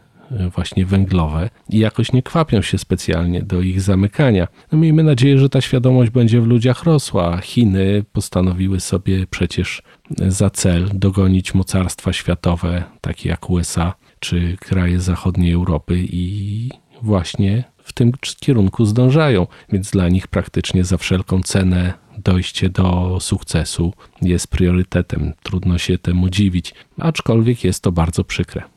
właśnie 0.55 0.87
węglowe 0.87 1.51
i 1.71 1.79
jakoś 1.79 2.13
nie 2.13 2.23
kwapią 2.23 2.63
się 2.63 2.79
specjalnie 2.79 3.43
do 3.43 3.61
ich 3.61 3.81
zamykania. 3.81 4.49
No 4.73 4.79
miejmy 4.79 5.03
nadzieję, 5.03 5.39
że 5.39 5.49
ta 5.49 5.61
świadomość 5.61 6.11
będzie 6.11 6.41
w 6.41 6.47
ludziach 6.47 6.85
rosła. 6.85 7.41
Chiny 7.41 8.05
postanowiły 8.13 8.81
sobie 8.81 9.27
przecież 9.27 9.83
za 10.29 10.51
cel 10.51 10.91
dogonić 10.95 11.55
mocarstwa 11.55 12.13
światowe, 12.13 12.85
takie 13.01 13.29
jak 13.29 13.51
USA 13.51 13.95
czy 14.21 14.57
kraje 14.61 15.01
zachodniej 15.01 15.53
Europy 15.53 16.05
i 16.11 16.71
właśnie 17.03 17.65
w 17.79 17.93
tym 17.93 18.13
kierunku 18.41 18.85
zdążają, 18.85 19.47
więc 19.73 19.91
dla 19.91 20.09
nich 20.09 20.29
praktycznie 20.29 20.85
za 20.85 20.97
wszelką 20.97 21.43
cenę 21.43 21.93
dojście 22.19 22.71
do 22.71 23.19
sukcesu 23.21 23.93
jest 24.23 24.49
priorytetem. 24.49 25.33
Trudno 25.43 25.79
się 25.79 25.99
temu 25.99 26.31
dziwić, 26.31 26.75
aczkolwiek 26.99 27.65
jest 27.65 27.83
to 27.83 27.93
bardzo 27.93 28.25
przykre. 28.25 28.76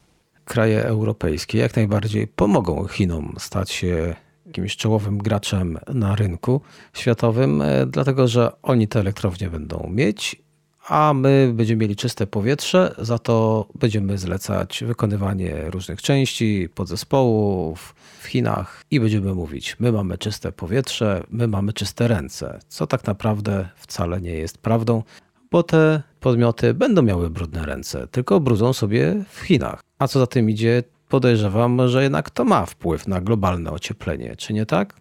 Kraje 0.49 0.85
europejskie 0.85 1.57
jak 1.57 1.75
najbardziej 1.75 2.27
pomogą 2.27 2.87
Chinom 2.87 3.35
stać 3.37 3.71
się 3.71 4.15
jakimś 4.45 4.77
czołowym 4.77 5.17
graczem 5.17 5.79
na 5.93 6.15
rynku 6.15 6.61
światowym, 6.93 7.61
e, 7.61 7.85
dlatego 7.85 8.27
że 8.27 8.51
oni 8.61 8.87
te 8.87 8.99
elektrownie 8.99 9.49
będą 9.49 9.89
mieć 9.89 10.43
a 10.89 11.13
my 11.13 11.51
będziemy 11.53 11.81
mieli 11.81 11.95
czyste 11.95 12.27
powietrze, 12.27 12.95
za 12.97 13.19
to 13.19 13.67
będziemy 13.75 14.17
zlecać 14.17 14.83
wykonywanie 14.87 15.55
różnych 15.69 16.01
części, 16.01 16.69
podzespołów 16.75 17.95
w 18.21 18.27
Chinach 18.27 18.83
i 18.91 18.99
będziemy 18.99 19.33
mówić, 19.33 19.75
my 19.79 19.91
mamy 19.91 20.17
czyste 20.17 20.51
powietrze, 20.51 21.23
my 21.29 21.47
mamy 21.47 21.73
czyste 21.73 22.07
ręce, 22.07 22.59
co 22.67 22.87
tak 22.87 23.07
naprawdę 23.07 23.69
wcale 23.75 24.21
nie 24.21 24.33
jest 24.33 24.57
prawdą, 24.57 25.03
bo 25.51 25.63
te 25.63 26.01
podmioty 26.19 26.73
będą 26.73 27.01
miały 27.01 27.29
brudne 27.29 27.65
ręce, 27.65 28.07
tylko 28.07 28.39
brudzą 28.39 28.73
sobie 28.73 29.23
w 29.29 29.39
Chinach. 29.39 29.81
A 29.99 30.07
co 30.07 30.19
za 30.19 30.27
tym 30.27 30.49
idzie, 30.49 30.83
podejrzewam, 31.09 31.87
że 31.87 32.03
jednak 32.03 32.29
to 32.29 32.45
ma 32.45 32.65
wpływ 32.65 33.07
na 33.07 33.21
globalne 33.21 33.71
ocieplenie, 33.71 34.35
czy 34.35 34.53
nie 34.53 34.65
tak? 34.65 34.95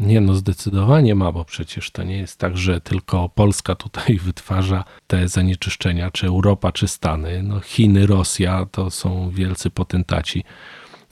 Nie, 0.00 0.20
no 0.20 0.34
zdecydowanie 0.34 1.14
ma, 1.14 1.32
bo 1.32 1.44
przecież 1.44 1.90
to 1.90 2.02
nie 2.02 2.16
jest 2.16 2.38
tak, 2.38 2.56
że 2.56 2.80
tylko 2.80 3.28
Polska 3.28 3.74
tutaj 3.74 4.18
wytwarza 4.26 4.84
te 5.06 5.28
zanieczyszczenia, 5.28 6.10
czy 6.10 6.26
Europa, 6.26 6.72
czy 6.72 6.88
Stany. 6.88 7.42
No 7.42 7.60
Chiny, 7.60 8.06
Rosja 8.06 8.66
to 8.70 8.90
są 8.90 9.30
wielcy 9.30 9.70
potentaci. 9.70 10.44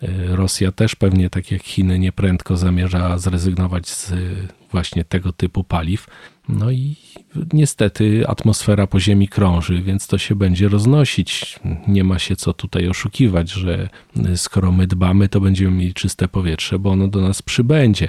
Y, 0.02 0.36
Rosja 0.36 0.72
też 0.72 0.94
pewnie, 0.94 1.30
tak 1.30 1.50
jak 1.50 1.62
Chiny, 1.62 1.98
nieprędko 1.98 2.56
zamierza 2.56 3.18
zrezygnować 3.18 3.88
z 3.88 4.12
właśnie 4.70 5.04
tego 5.04 5.32
typu 5.32 5.64
paliw. 5.64 6.06
No 6.48 6.70
i 6.70 6.96
niestety 7.52 8.28
atmosfera 8.28 8.86
po 8.86 9.00
Ziemi 9.00 9.28
krąży, 9.28 9.82
więc 9.82 10.06
to 10.06 10.18
się 10.18 10.34
będzie 10.34 10.68
roznosić. 10.68 11.60
Nie 11.88 12.04
ma 12.04 12.18
się 12.18 12.36
co 12.36 12.52
tutaj 12.52 12.88
oszukiwać, 12.88 13.50
że 13.50 13.88
skoro 14.36 14.72
my 14.72 14.86
dbamy, 14.86 15.28
to 15.28 15.40
będziemy 15.40 15.70
mieli 15.70 15.94
czyste 15.94 16.28
powietrze, 16.28 16.78
bo 16.78 16.90
ono 16.90 17.08
do 17.08 17.20
nas 17.20 17.42
przybędzie. 17.42 18.08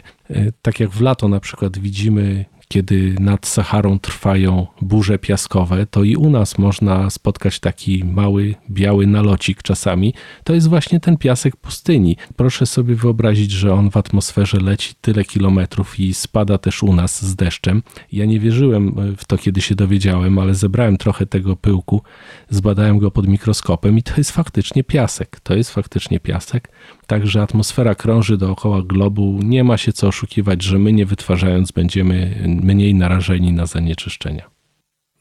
Tak 0.62 0.80
jak 0.80 0.89
w 0.89 1.02
lato 1.02 1.28
na 1.28 1.39
przykład 1.39 1.80
widzimy 1.80 2.45
kiedy 2.73 3.15
nad 3.19 3.47
Saharą 3.47 3.99
trwają 3.99 4.67
burze 4.82 5.19
piaskowe, 5.19 5.86
to 5.86 6.03
i 6.03 6.15
u 6.15 6.29
nas 6.29 6.58
można 6.58 7.10
spotkać 7.10 7.60
taki 7.60 8.03
mały, 8.03 8.55
biały 8.69 9.08
nalocik 9.08 9.63
czasami. 9.63 10.13
To 10.43 10.53
jest 10.53 10.67
właśnie 10.67 10.99
ten 10.99 11.17
piasek 11.17 11.55
pustyni. 11.55 12.17
Proszę 12.36 12.65
sobie 12.65 12.95
wyobrazić, 12.95 13.51
że 13.51 13.73
on 13.73 13.91
w 13.91 13.97
atmosferze 13.97 14.60
leci 14.60 14.93
tyle 15.01 15.23
kilometrów 15.23 15.99
i 15.99 16.13
spada 16.13 16.58
też 16.58 16.84
u 16.84 16.93
nas 16.93 17.25
z 17.25 17.36
deszczem. 17.36 17.84
Ja 18.12 18.25
nie 18.25 18.39
wierzyłem 18.39 19.15
w 19.17 19.25
to, 19.25 19.38
kiedy 19.38 19.62
się 19.62 19.75
dowiedziałem, 19.75 20.39
ale 20.39 20.55
zebrałem 20.55 20.97
trochę 20.97 21.25
tego 21.25 21.55
pyłku, 21.55 22.01
zbadałem 22.49 22.99
go 22.99 23.12
pod 23.12 23.27
mikroskopem 23.27 23.97
i 23.97 24.03
to 24.03 24.13
jest 24.17 24.32
faktycznie 24.32 24.84
piasek. 24.84 25.39
To 25.39 25.55
jest 25.55 25.71
faktycznie 25.71 26.19
piasek. 26.19 26.71
Także 27.08 27.41
atmosfera 27.41 27.95
krąży 27.95 28.38
dookoła 28.38 28.82
globu. 28.82 29.39
Nie 29.43 29.63
ma 29.63 29.77
się 29.77 29.93
co 29.93 30.08
oszukiwać, 30.08 30.63
że 30.63 30.79
my 30.79 30.93
nie 30.93 31.05
wytwarzając 31.05 31.71
będziemy 31.71 32.43
mniej 32.60 32.95
narażeni 32.95 33.54
na 33.54 33.65
zanieczyszczenia. 33.65 34.50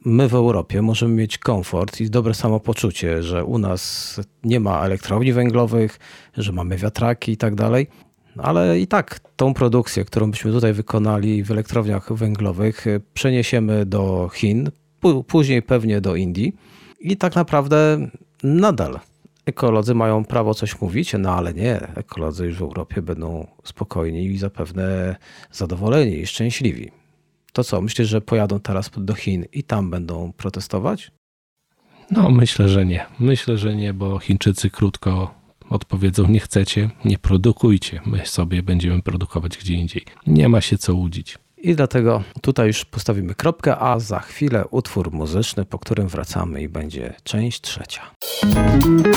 My 0.04 0.28
w 0.28 0.34
Europie 0.34 0.82
możemy 0.82 1.14
mieć 1.14 1.38
komfort 1.38 2.00
i 2.00 2.10
dobre 2.10 2.34
samopoczucie, 2.34 3.22
że 3.22 3.44
u 3.44 3.58
nas 3.58 4.20
nie 4.44 4.60
ma 4.60 4.84
elektrowni 4.84 5.32
węglowych, 5.32 5.98
że 6.36 6.52
mamy 6.52 6.76
wiatraki 6.76 7.32
i 7.32 7.36
tak 7.36 7.54
dalej. 7.54 7.86
Ale 8.36 8.80
i 8.80 8.86
tak 8.86 9.20
tą 9.36 9.54
produkcję, 9.54 10.04
którą 10.04 10.30
byśmy 10.30 10.52
tutaj 10.52 10.72
wykonali 10.72 11.44
w 11.44 11.50
elektrowniach 11.50 12.12
węglowych, 12.12 12.84
przeniesiemy 13.14 13.86
do 13.86 14.30
Chin, 14.34 14.70
później 15.26 15.62
pewnie 15.62 16.00
do 16.00 16.16
Indii 16.16 16.56
i 17.00 17.16
tak 17.16 17.36
naprawdę 17.36 18.08
nadal 18.42 19.00
ekolodzy 19.48 19.94
mają 19.94 20.24
prawo 20.24 20.54
coś 20.54 20.80
mówić, 20.80 21.14
no 21.18 21.32
ale 21.32 21.54
nie, 21.54 21.80
ekolodzy 21.96 22.46
już 22.46 22.58
w 22.58 22.62
Europie 22.62 23.02
będą 23.02 23.46
spokojni 23.64 24.26
i 24.26 24.38
zapewne 24.38 25.16
zadowoleni 25.52 26.18
i 26.18 26.26
szczęśliwi. 26.26 26.90
To 27.52 27.64
co, 27.64 27.80
myślisz, 27.80 28.08
że 28.08 28.20
pojadą 28.20 28.60
teraz 28.60 28.90
do 28.96 29.14
Chin 29.14 29.44
i 29.52 29.62
tam 29.62 29.90
będą 29.90 30.32
protestować? 30.32 31.10
No, 32.10 32.30
myślę, 32.30 32.68
że 32.68 32.86
nie. 32.86 33.06
Myślę, 33.20 33.58
że 33.58 33.76
nie, 33.76 33.94
bo 33.94 34.18
Chińczycy 34.18 34.70
krótko 34.70 35.34
odpowiedzą: 35.70 36.28
nie 36.28 36.40
chcecie, 36.40 36.90
nie 37.04 37.18
produkujcie. 37.18 38.00
My 38.06 38.26
sobie 38.26 38.62
będziemy 38.62 39.02
produkować 39.02 39.58
gdzie 39.58 39.74
indziej. 39.74 40.04
Nie 40.26 40.48
ma 40.48 40.60
się 40.60 40.78
co 40.78 40.94
łudzić. 40.94 41.38
I 41.62 41.74
dlatego 41.74 42.22
tutaj 42.42 42.66
już 42.66 42.84
postawimy 42.84 43.34
kropkę, 43.34 43.78
a 43.78 43.98
za 43.98 44.20
chwilę 44.20 44.64
utwór 44.70 45.12
muzyczny, 45.12 45.64
po 45.64 45.78
którym 45.78 46.08
wracamy 46.08 46.62
i 46.62 46.68
będzie 46.68 47.14
część 47.24 47.60
trzecia. 47.60 48.02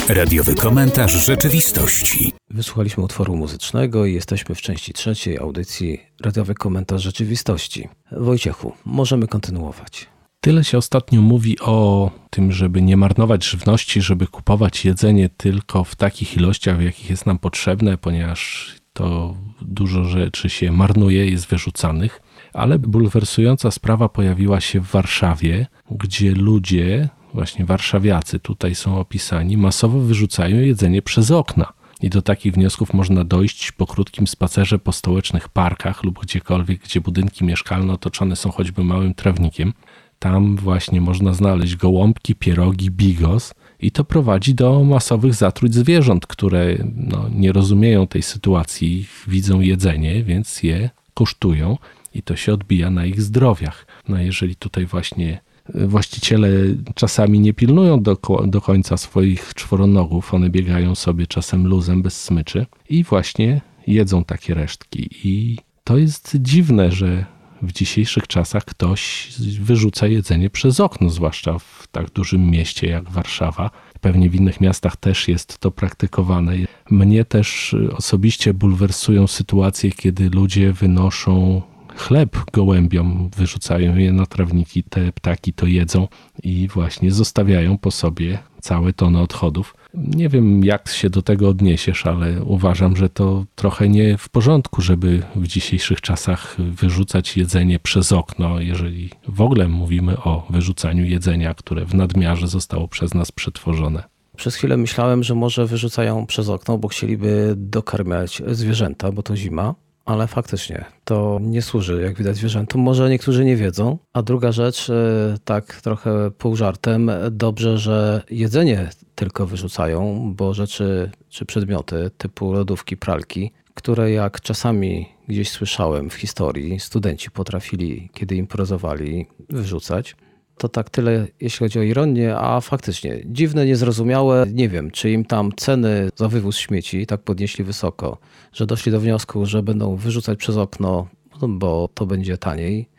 Radiowy 0.10 0.56
komentarz 0.56 1.26
rzeczywistości. 1.26 2.34
Wysłuchaliśmy 2.54 3.04
utworu 3.04 3.36
muzycznego 3.36 4.06
i 4.06 4.14
jesteśmy 4.14 4.56
w 4.56 4.62
części 4.62 4.94
trzeciej 4.94 5.38
audycji 5.38 6.02
Radiowy 6.22 6.56
komentarz 6.56 7.02
rzeczywistości. 7.04 7.90
Wojciechu, 8.12 8.74
możemy 8.86 9.28
kontynuować. 9.28 10.08
Tyle 10.42 10.64
się 10.64 10.78
ostatnio 10.78 11.22
mówi 11.22 11.60
o 11.60 12.12
tym, 12.30 12.52
żeby 12.52 12.82
nie 12.82 12.98
marnować 12.98 13.46
żywności, 13.46 14.02
żeby 14.02 14.28
kupować 14.28 14.86
jedzenie 14.86 15.30
tylko 15.30 15.84
w 15.84 15.96
takich 15.96 16.38
ilościach, 16.38 16.78
w 16.78 16.82
jakich 16.82 17.10
jest 17.10 17.26
nam 17.26 17.40
potrzebne, 17.40 17.98
ponieważ 17.98 18.76
to 18.94 19.36
dużo 19.62 20.04
rzeczy 20.04 20.50
się 20.50 20.72
marnuje, 20.72 21.32
jest 21.32 21.46
wyrzucanych. 21.46 22.22
Ale 22.54 22.80
bulwersująca 22.80 23.72
sprawa 23.72 24.10
pojawiła 24.10 24.62
się 24.62 24.80
w 24.80 24.92
Warszawie, 24.92 25.68
gdzie 25.92 26.32
ludzie, 26.32 27.10
właśnie 27.34 27.66
warszawiacy 27.66 28.40
tutaj 28.40 28.76
są 28.76 29.00
opisani, 29.00 29.58
masowo 29.58 30.00
wyrzucają 30.00 30.62
jedzenie 30.62 31.02
przez 31.02 31.32
okna. 31.32 31.74
I 32.02 32.10
do 32.10 32.22
takich 32.22 32.54
wniosków 32.54 32.94
można 32.94 33.24
dojść 33.24 33.72
po 33.72 33.88
krótkim 33.88 34.28
spacerze 34.28 34.80
po 34.80 34.92
stołecznych 34.92 35.50
parkach 35.50 36.04
lub 36.04 36.20
gdziekolwiek, 36.20 36.82
gdzie 36.82 37.02
budynki 37.02 37.46
mieszkalne 37.46 37.94
otoczone 37.94 38.36
są 38.36 38.52
choćby 38.52 38.84
małym 38.84 39.14
trawnikiem. 39.14 39.74
Tam 40.20 40.56
właśnie 40.56 41.02
można 41.02 41.34
znaleźć 41.34 41.76
gołąbki, 41.76 42.36
pierogi, 42.36 42.92
bigos, 42.92 43.54
i 43.80 43.92
to 43.92 44.04
prowadzi 44.04 44.56
do 44.56 44.84
masowych 44.84 45.34
zatruć 45.34 45.76
zwierząt, 45.76 46.28
które 46.28 46.78
no, 46.96 47.30
nie 47.30 47.52
rozumieją 47.52 48.08
tej 48.08 48.22
sytuacji, 48.22 49.08
widzą 49.28 49.60
jedzenie, 49.60 50.24
więc 50.24 50.64
je 50.64 50.90
kosztują 51.14 51.78
i 52.14 52.24
to 52.24 52.36
się 52.36 52.54
odbija 52.54 52.90
na 52.90 53.06
ich 53.06 53.22
zdrowiach. 53.22 53.88
No 54.08 54.22
jeżeli 54.22 54.56
tutaj 54.56 54.86
właśnie 54.86 55.42
właściciele 55.76 56.50
czasami 56.96 57.40
nie 57.40 57.54
pilnują 57.54 58.04
do, 58.04 58.18
do 58.48 58.62
końca 58.62 58.98
swoich 58.98 59.54
czworonogów, 59.54 60.34
one 60.34 60.50
biegają 60.50 60.96
sobie 60.96 61.28
czasem 61.28 61.68
luzem 61.68 62.02
bez 62.02 62.22
smyczy 62.22 62.66
i 62.90 63.04
właśnie 63.04 63.62
jedzą 63.88 64.24
takie 64.24 64.54
resztki. 64.54 65.10
I 65.24 65.58
to 65.84 65.98
jest 65.98 66.38
dziwne, 66.40 66.92
że 66.92 67.26
w 67.62 67.72
dzisiejszych 67.72 68.28
czasach 68.28 68.66
ktoś 68.66 69.34
wyrzuca 69.60 70.08
jedzenie 70.08 70.50
przez 70.50 70.80
okno, 70.80 71.10
zwłaszcza 71.10 71.60
w 71.60 71.88
tak 71.92 72.10
dużym 72.10 72.50
mieście 72.50 72.88
jak 72.88 73.10
Warszawa. 73.10 73.70
Pewnie 74.02 74.30
w 74.30 74.36
innych 74.36 74.62
miastach 74.62 74.98
też 74.98 75.28
jest 75.28 75.58
to 75.58 75.72
praktykowane. 75.72 76.54
Mnie 76.90 77.26
też 77.26 77.76
osobiście 77.96 78.54
bulwersują 78.54 79.28
sytuacje, 79.28 79.92
kiedy 79.92 80.30
ludzie 80.30 80.74
wynoszą 80.74 81.62
chleb 81.96 82.38
gołębiom, 82.54 83.30
wyrzucają 83.38 83.96
je 83.96 84.14
na 84.14 84.26
trawniki, 84.26 84.84
te 84.84 85.12
ptaki 85.12 85.54
to 85.54 85.66
jedzą 85.66 86.08
i 86.44 86.68
właśnie 86.68 87.12
zostawiają 87.12 87.78
po 87.78 87.92
sobie 87.92 88.40
całe 88.62 88.94
tony 88.94 89.20
odchodów. 89.20 89.76
Nie 89.94 90.30
wiem, 90.30 90.64
jak 90.64 90.90
się 90.90 91.10
do 91.10 91.22
tego 91.22 91.50
odniesiesz, 91.50 92.06
ale 92.06 92.44
uważam, 92.44 92.98
że 92.98 93.10
to 93.10 93.46
trochę 93.56 93.90
nie 93.90 94.18
w 94.18 94.30
porządku, 94.30 94.82
żeby 94.82 95.24
w 95.36 95.48
dzisiejszych 95.48 96.02
czasach 96.02 96.56
wyrzucać 96.60 97.38
jedzenie 97.38 97.80
przez 97.80 98.12
okno, 98.12 98.60
jeżeli 98.60 99.10
w 99.28 99.42
ogóle 99.42 99.68
mówimy 99.68 100.18
o 100.18 100.48
wyrzucaniu 100.50 101.06
jedzenia, 101.06 101.54
które 101.54 101.86
w 101.86 101.94
nadmiarze 101.94 102.48
zostało 102.48 102.88
przez 102.88 103.14
nas 103.14 103.32
przetworzone. 103.32 104.04
Przez 104.36 104.56
chwilę 104.56 104.78
myślałem, 104.78 105.24
że 105.24 105.36
może 105.36 105.66
wyrzucają 105.66 106.26
przez 106.26 106.50
okno, 106.50 106.78
bo 106.78 106.88
chcieliby 106.88 107.54
dokarmiać 107.58 108.42
zwierzęta, 108.48 109.12
bo 109.12 109.24
to 109.24 109.36
zima 109.36 109.76
ale 110.06 110.28
faktycznie 110.28 110.86
to 111.04 111.40
nie 111.42 111.62
służy, 111.62 112.02
jak 112.02 112.18
widać, 112.18 112.36
zwierzętom. 112.36 112.82
Może 112.82 113.10
niektórzy 113.10 113.46
nie 113.46 113.56
wiedzą. 113.56 113.98
A 114.14 114.22
druga 114.22 114.52
rzecz, 114.52 114.90
e, 114.90 115.36
tak 115.46 115.82
trochę 115.82 116.32
pół 116.32 116.56
żartem, 116.56 117.12
dobrze, 117.32 117.78
że 117.78 118.24
jedzenie 118.30 118.90
tylko 119.16 119.46
wyrzucają, 119.46 120.34
bo 120.36 120.54
rzeczy 120.54 121.12
czy 121.30 121.46
przedmioty 121.46 122.12
typu 122.18 122.54
lodówki, 122.54 122.98
pralki, 122.98 123.52
które 123.74 124.12
jak 124.12 124.42
czasami 124.42 125.10
gdzieś 125.28 125.50
słyszałem 125.50 126.10
w 126.10 126.14
historii, 126.14 126.80
studenci 126.80 127.32
potrafili, 127.32 128.10
kiedy 128.14 128.36
imprezowali, 128.36 129.28
wyrzucać 129.50 130.16
to 130.62 130.70
tak 130.70 130.90
tyle, 130.90 131.28
jeśli 131.40 131.60
chodzi 131.60 131.80
o 131.80 131.82
ironię, 131.82 132.36
a 132.38 132.62
faktycznie 132.62 133.22
dziwne, 133.26 133.66
niezrozumiałe. 133.66 134.46
Nie 134.54 134.70
wiem, 134.70 134.92
czy 134.92 135.12
im 135.12 135.26
tam 135.26 135.52
ceny 135.58 136.10
za 136.16 136.28
wywóz 136.28 136.58
śmieci 136.58 137.06
tak 137.06 137.22
podnieśli 137.22 137.64
wysoko, 137.64 138.18
że 138.54 138.66
doszli 138.66 138.92
do 138.92 139.00
wniosku, 139.00 139.46
że 139.46 139.64
będą 139.64 139.96
wyrzucać 139.96 140.40
przez 140.40 140.58
okno, 140.58 141.08
no, 141.42 141.48
bo 141.48 141.90
to 141.94 142.06
będzie 142.06 142.38
taniej. 142.38 142.90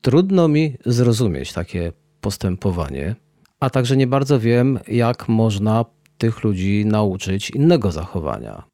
Trudno 0.00 0.48
mi 0.48 0.76
zrozumieć 0.86 1.52
takie 1.52 1.92
postępowanie, 2.20 3.16
a 3.60 3.70
także 3.70 3.96
nie 3.96 4.06
bardzo 4.06 4.40
wiem, 4.40 4.78
jak 4.88 5.28
można 5.28 5.84
tych 6.18 6.44
ludzi 6.44 6.84
nauczyć 6.86 7.50
innego 7.50 7.92
zachowania. 7.92 8.69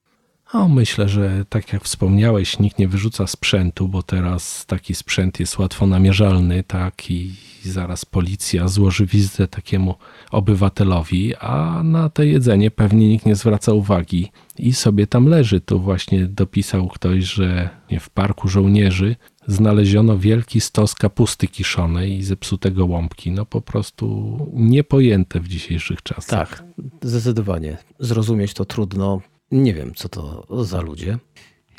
O, 0.57 0.69
myślę, 0.69 1.09
że 1.09 1.45
tak 1.49 1.73
jak 1.73 1.85
wspomniałeś, 1.85 2.59
nikt 2.59 2.79
nie 2.79 2.89
wyrzuca 2.89 3.27
sprzętu, 3.27 3.89
bo 3.89 4.03
teraz 4.03 4.67
taki 4.67 4.95
sprzęt 4.95 5.41
jest 5.41 5.59
łatwo 5.59 5.87
namierzalny, 5.87 6.65
tak, 6.65 7.11
i 7.11 7.35
zaraz 7.65 8.05
policja 8.05 8.69
złoży 8.69 9.07
wizytę 9.07 9.49
takiemu 9.49 9.95
obywatelowi, 10.31 11.37
a 11.37 11.83
na 11.83 12.09
to 12.09 12.23
jedzenie 12.23 12.71
pewnie 12.71 13.09
nikt 13.09 13.27
nie 13.27 13.37
zwraca 13.37 13.73
uwagi 13.73 14.33
i 14.59 14.73
sobie 14.73 15.07
tam 15.07 15.29
leży. 15.29 15.61
Tu 15.61 15.81
właśnie 15.81 16.27
dopisał 16.27 16.89
ktoś, 16.89 17.25
że 17.25 17.69
w 18.01 18.11
parku 18.11 18.49
żołnierzy 18.49 19.17
znaleziono 19.47 20.19
wielki 20.19 20.61
stos 20.61 20.95
kapusty 20.95 21.49
kiszonej 21.49 22.13
i 22.19 22.25
zepsutego 22.25 22.87
łąbki. 22.87 23.31
No 23.31 23.47
po 23.47 23.61
prostu 23.61 24.39
niepojęte 24.53 25.41
w 25.41 25.49
dzisiejszych 25.49 26.03
czasach. 26.03 26.49
Tak, 26.49 26.65
zdecydowanie. 27.03 27.77
Zrozumieć 27.99 28.55
to 28.55 28.65
trudno. 28.65 29.21
Nie 29.53 29.75
wiem, 29.75 29.95
co 29.95 30.09
to 30.09 30.47
za 30.65 30.81
ludzie 30.81 31.19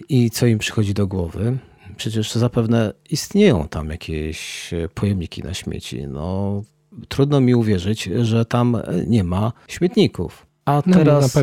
i 0.10 0.30
co 0.32 0.46
im 0.46 0.60
przychodzi 0.60 0.94
do 0.94 1.08
głowy. 1.08 1.58
Przecież 1.98 2.32
zapewne 2.32 2.94
istnieją 3.10 3.68
tam 3.68 3.90
jakieś 3.90 4.72
pojemniki 4.94 5.44
na 5.44 5.54
śmieci. 5.54 6.08
No, 6.08 6.62
trudno 7.08 7.42
mi 7.42 7.56
uwierzyć, 7.56 8.04
że 8.22 8.46
tam 8.46 8.78
nie 9.08 9.24
ma 9.24 9.54
śmietników. 9.68 10.46
A 10.66 10.84
no, 10.86 10.94
teraz. 10.94 11.36
No, 11.36 11.42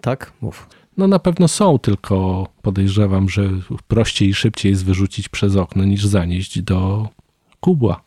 tak, 0.00 0.32
mów. 0.40 0.68
No 0.96 1.08
na 1.08 1.18
pewno 1.18 1.48
są, 1.48 1.78
tylko 1.78 2.46
podejrzewam, 2.62 3.28
że 3.28 3.50
prościej 3.88 4.28
i 4.28 4.34
szybciej 4.34 4.70
jest 4.70 4.84
wyrzucić 4.84 5.28
przez 5.28 5.56
okno 5.56 5.84
niż 5.84 6.04
zanieść 6.04 6.62
do 6.62 7.08
kubła. 7.60 8.04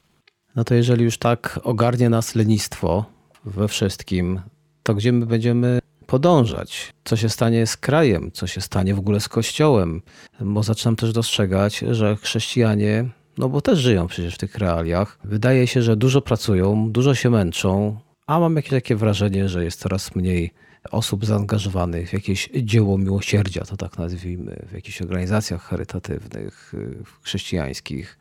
No 0.55 0.63
to 0.63 0.75
jeżeli 0.75 1.03
już 1.03 1.17
tak 1.17 1.59
ogarnie 1.63 2.09
nas 2.09 2.35
lenistwo 2.35 3.05
we 3.45 3.67
wszystkim, 3.67 4.41
to 4.83 4.95
gdzie 4.95 5.11
my 5.11 5.25
będziemy 5.25 5.79
podążać. 6.11 6.93
Co 7.03 7.15
się 7.15 7.29
stanie 7.29 7.67
z 7.67 7.77
krajem, 7.77 8.31
co 8.31 8.47
się 8.47 8.61
stanie 8.61 8.95
w 8.95 8.99
ogóle 8.99 9.19
z 9.19 9.29
Kościołem, 9.29 10.01
bo 10.41 10.63
zaczynam 10.63 10.95
też 10.95 11.13
dostrzegać, 11.13 11.83
że 11.91 12.15
chrześcijanie, 12.15 13.09
no 13.37 13.49
bo 13.49 13.61
też 13.61 13.79
żyją 13.79 14.07
przecież 14.07 14.35
w 14.35 14.37
tych 14.37 14.57
realiach, 14.57 15.19
wydaje 15.23 15.67
się, 15.67 15.81
że 15.81 15.95
dużo 15.95 16.21
pracują, 16.21 16.91
dużo 16.91 17.15
się 17.15 17.29
męczą, 17.29 17.99
a 18.27 18.39
mam 18.39 18.55
jakieś 18.55 18.71
takie 18.71 18.95
wrażenie, 18.95 19.49
że 19.49 19.63
jest 19.63 19.79
coraz 19.79 20.15
mniej 20.15 20.51
osób 20.91 21.25
zaangażowanych 21.25 22.09
w 22.09 22.13
jakieś 22.13 22.49
dzieło 22.63 22.97
miłosierdzia, 22.97 23.65
to 23.65 23.77
tak 23.77 23.97
nazwijmy, 23.97 24.65
w 24.69 24.73
jakichś 24.73 25.01
organizacjach 25.01 25.61
charytatywnych, 25.61 26.73
chrześcijańskich, 27.21 28.19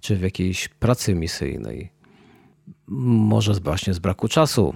czy 0.00 0.16
w 0.16 0.22
jakiejś 0.22 0.68
pracy 0.68 1.14
misyjnej. 1.14 1.90
Może 2.86 3.54
właśnie 3.54 3.94
z 3.94 3.98
braku 3.98 4.28
czasu. 4.28 4.74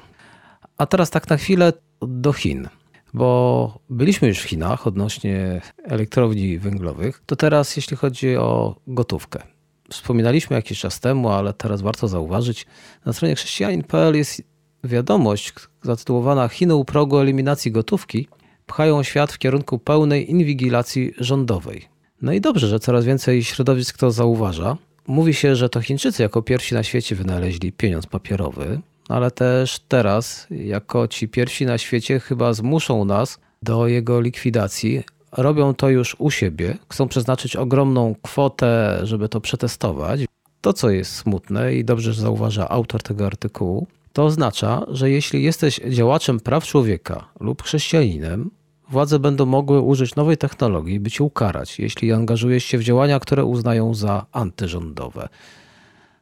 A 0.79 0.87
teraz 0.87 1.11
tak 1.11 1.31
na 1.31 1.37
chwilę 1.37 1.73
do 2.01 2.33
Chin, 2.33 2.69
bo 3.15 3.79
byliśmy 3.91 4.29
już 4.29 4.39
w 4.39 4.49
Chinach 4.49 4.87
odnośnie 4.87 5.61
elektrowni 5.85 6.59
węglowych, 6.59 7.23
to 7.27 7.37
teraz 7.37 7.77
jeśli 7.77 7.97
chodzi 7.97 8.37
o 8.37 8.77
gotówkę. 8.87 9.43
Wspominaliśmy 9.91 10.57
jakiś 10.57 10.81
czas 10.81 11.01
temu, 11.01 11.29
ale 11.29 11.53
teraz 11.53 11.83
warto 11.83 12.09
zauważyć, 12.09 12.67
na 13.07 13.13
stronie 13.13 13.35
chrześcijanin.pl 13.35 14.17
jest 14.17 14.43
wiadomość 14.85 15.53
zatytułowana 15.83 16.49
Chiny 16.49 16.75
u 16.75 16.85
progu 16.85 17.19
eliminacji 17.19 17.73
gotówki 17.73 18.29
pchają 18.67 19.03
świat 19.03 19.33
w 19.33 19.39
kierunku 19.39 19.79
pełnej 19.79 20.31
inwigilacji 20.31 21.13
rządowej. 21.19 21.89
No 22.23 22.33
i 22.33 22.41
dobrze, 22.41 22.69
że 22.69 22.81
coraz 22.81 23.05
więcej 23.05 23.45
środowisk 23.45 23.99
to 23.99 24.11
zauważa. 24.11 24.77
Mówi 25.07 25.35
się, 25.35 25.57
że 25.57 25.69
to 25.69 25.81
Chińczycy 25.81 26.23
jako 26.23 26.43
pierwsi 26.43 26.75
na 26.75 26.83
świecie 26.83 27.17
wynaleźli 27.17 27.73
pieniądz 27.73 28.07
papierowy, 28.07 28.81
ale 29.09 29.31
też 29.31 29.79
teraz, 29.79 30.47
jako 30.51 31.09
ci 31.09 31.29
pierwsi 31.29 31.67
na 31.67 31.79
świecie, 31.79 32.21
chyba 32.21 32.53
zmuszą 32.53 33.05
nas 33.05 33.39
do 33.63 33.87
jego 33.87 34.21
likwidacji. 34.21 35.03
Robią 35.33 35.75
to 35.75 35.89
już 35.89 36.17
u 36.19 36.31
siebie, 36.31 36.79
chcą 36.91 37.09
przeznaczyć 37.09 37.57
ogromną 37.57 38.15
kwotę, 38.23 39.01
żeby 39.03 39.29
to 39.29 39.41
przetestować. 39.41 40.21
To, 40.61 40.73
co 40.73 40.91
jest 40.91 41.15
smutne 41.15 41.75
i 41.75 41.85
dobrze 41.85 42.13
że 42.13 42.23
zauważa 42.23 42.69
autor 42.69 43.03
tego 43.03 43.27
artykułu, 43.27 43.87
to 44.13 44.25
oznacza, 44.25 44.87
że 44.89 45.11
jeśli 45.11 45.43
jesteś 45.43 45.81
działaczem 45.89 46.41
praw 46.41 46.65
człowieka 46.65 47.29
lub 47.41 47.63
chrześcijaninem, 47.63 48.51
władze 48.91 49.19
będą 49.19 49.47
mogły 49.47 49.81
użyć 49.81 50.15
nowej 50.15 50.37
technologii, 50.37 51.01
by 51.01 51.11
cię 51.11 51.25
ukarać, 51.25 51.79
jeśli 51.79 52.13
angażujesz 52.13 52.65
się 52.65 52.79
w 52.79 52.83
działania, 52.83 53.21
które 53.21 53.45
uznają 53.45 53.95
za 53.95 54.27
antyrządowe. 54.33 55.29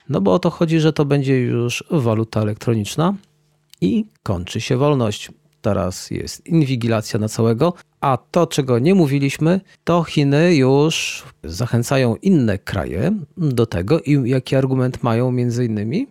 No 0.08 0.20
bo 0.20 0.34
o 0.34 0.38
to 0.38 0.50
chodzi, 0.50 0.80
że 0.80 0.92
to 0.92 1.04
będzie 1.04 1.40
już 1.40 1.84
waluta 1.90 2.40
elektroniczna 2.40 3.14
i 3.80 4.06
kończy 4.22 4.60
się 4.60 4.76
wolność. 4.76 5.30
Teraz 5.62 6.10
jest 6.10 6.46
inwigilacja 6.46 7.18
na 7.20 7.28
całego, 7.28 7.74
a 8.00 8.18
to, 8.30 8.46
czego 8.46 8.78
nie 8.78 8.94
mówiliśmy, 8.94 9.60
to 9.84 10.02
Chiny 10.02 10.54
już 10.54 11.24
zachęcają 11.44 12.16
inne 12.16 12.58
kraje 12.58 13.12
do 13.36 13.66
tego 13.66 14.00
i 14.00 14.30
jaki 14.30 14.56
argument 14.56 15.02
mają 15.02 15.32
między 15.32 15.64
innymi? 15.64 16.06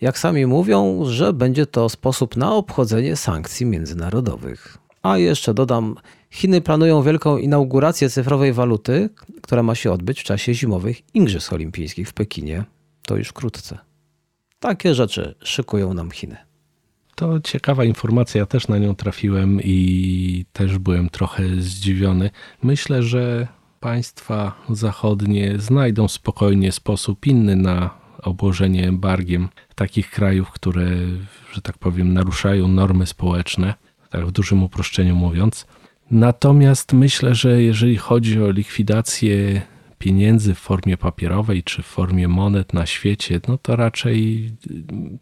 Jak 0.00 0.18
sami 0.18 0.46
mówią, 0.46 1.04
że 1.04 1.32
będzie 1.32 1.66
to 1.66 1.88
sposób 1.88 2.36
na 2.36 2.54
obchodzenie 2.54 3.16
sankcji 3.16 3.66
międzynarodowych. 3.66 4.79
A 5.02 5.18
jeszcze 5.18 5.54
dodam, 5.54 5.94
Chiny 6.30 6.60
planują 6.60 7.02
wielką 7.02 7.38
inaugurację 7.38 8.10
cyfrowej 8.10 8.52
waluty, 8.52 9.10
która 9.42 9.62
ma 9.62 9.74
się 9.74 9.92
odbyć 9.92 10.20
w 10.20 10.24
czasie 10.24 10.54
zimowych 10.54 11.14
Igrzysk 11.14 11.52
Olimpijskich 11.52 12.08
w 12.08 12.12
Pekinie. 12.12 12.64
To 13.06 13.16
już 13.16 13.28
wkrótce. 13.28 13.78
Takie 14.60 14.94
rzeczy 14.94 15.34
szykują 15.44 15.94
nam 15.94 16.10
Chiny. 16.10 16.36
To 17.14 17.40
ciekawa 17.40 17.84
informacja, 17.84 18.38
ja 18.38 18.46
też 18.46 18.68
na 18.68 18.78
nią 18.78 18.94
trafiłem 18.94 19.60
i 19.64 20.44
też 20.52 20.78
byłem 20.78 21.10
trochę 21.10 21.42
zdziwiony. 21.58 22.30
Myślę, 22.62 23.02
że 23.02 23.48
państwa 23.80 24.52
zachodnie 24.70 25.58
znajdą 25.58 26.08
spokojnie 26.08 26.72
sposób 26.72 27.26
inny 27.26 27.56
na 27.56 27.90
obłożenie 28.22 28.88
embargiem 28.88 29.48
takich 29.74 30.10
krajów, 30.10 30.50
które, 30.50 30.86
że 31.52 31.62
tak 31.62 31.78
powiem, 31.78 32.12
naruszają 32.12 32.68
normy 32.68 33.06
społeczne, 33.06 33.74
tak 34.10 34.26
w 34.26 34.32
dużym 34.32 34.62
uproszczeniu 34.62 35.16
mówiąc. 35.16 35.66
Natomiast 36.10 36.92
myślę, 36.92 37.34
że 37.34 37.62
jeżeli 37.62 37.96
chodzi 37.96 38.42
o 38.42 38.50
likwidację 38.50 39.62
pieniędzy 39.98 40.54
w 40.54 40.58
formie 40.58 40.96
papierowej 40.96 41.62
czy 41.62 41.82
w 41.82 41.86
formie 41.86 42.28
monet 42.28 42.74
na 42.74 42.86
świecie, 42.86 43.40
no 43.48 43.58
to 43.58 43.76
raczej 43.76 44.50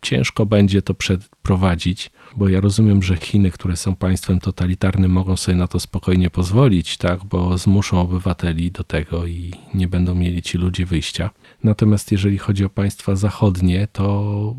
ciężko 0.02 0.46
będzie 0.46 0.82
to 0.82 0.94
przeprowadzić, 0.94 2.10
bo 2.36 2.48
ja 2.48 2.60
rozumiem, 2.60 3.02
że 3.02 3.16
Chiny, 3.16 3.50
które 3.50 3.76
są 3.76 3.96
państwem 3.96 4.40
totalitarnym, 4.40 5.10
mogą 5.10 5.36
sobie 5.36 5.56
na 5.56 5.68
to 5.68 5.80
spokojnie 5.80 6.30
pozwolić, 6.30 6.96
tak, 6.96 7.24
bo 7.24 7.58
zmuszą 7.58 8.00
obywateli 8.00 8.70
do 8.70 8.84
tego 8.84 9.26
i 9.26 9.52
nie 9.74 9.88
będą 9.88 10.14
mieli 10.14 10.42
ci 10.42 10.58
ludzie 10.58 10.86
wyjścia. 10.86 11.30
Natomiast 11.64 12.12
jeżeli 12.12 12.38
chodzi 12.38 12.64
o 12.64 12.70
państwa 12.70 13.16
zachodnie, 13.16 13.88
to 13.92 14.54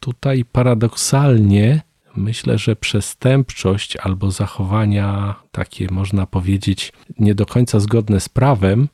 tutaj 0.00 0.44
paradoksalnie 0.44 1.82
myślę, 2.16 2.58
że 2.58 2.76
przestępczość 2.76 3.96
albo 3.96 4.30
zachowania 4.30 5.34
takie, 5.52 5.86
można 5.90 6.26
powiedzieć, 6.26 6.92
nie 7.18 7.34
do 7.34 7.46
końca 7.46 7.80
zgodne 7.80 8.20
z 8.20 8.28
prawem, 8.28 8.88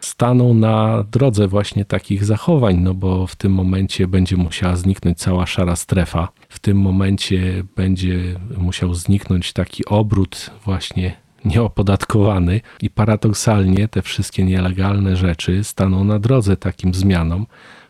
staną 0.00 0.54
na 0.54 1.04
drodze 1.12 1.48
właśnie 1.48 1.84
takich 1.84 2.24
zachowań, 2.24 2.76
no 2.76 2.94
bo 2.94 3.26
w 3.26 3.36
tym 3.36 3.52
momencie 3.52 4.06
będzie 4.06 4.36
musiała 4.36 4.76
zniknąć 4.76 5.18
cała 5.18 5.46
szara 5.46 5.76
strefa. 5.76 6.28
W 6.48 6.58
tym 6.58 6.80
momencie 6.80 7.64
będzie 7.76 8.40
musiał 8.56 8.94
zniknąć 8.94 9.52
taki 9.52 9.84
obrót 9.84 10.50
właśnie 10.64 11.16
nieopodatkowany 11.44 12.60
i 12.82 12.90
paradoksalnie 12.90 13.88
te 13.88 14.02
wszystkie 14.02 14.44
nielegalne 14.44 15.16
rzeczy 15.16 15.64
staną 15.64 16.04
na 16.04 16.18
drodze 16.18 16.56
takim 16.56 16.94
zmianom, 16.94 17.46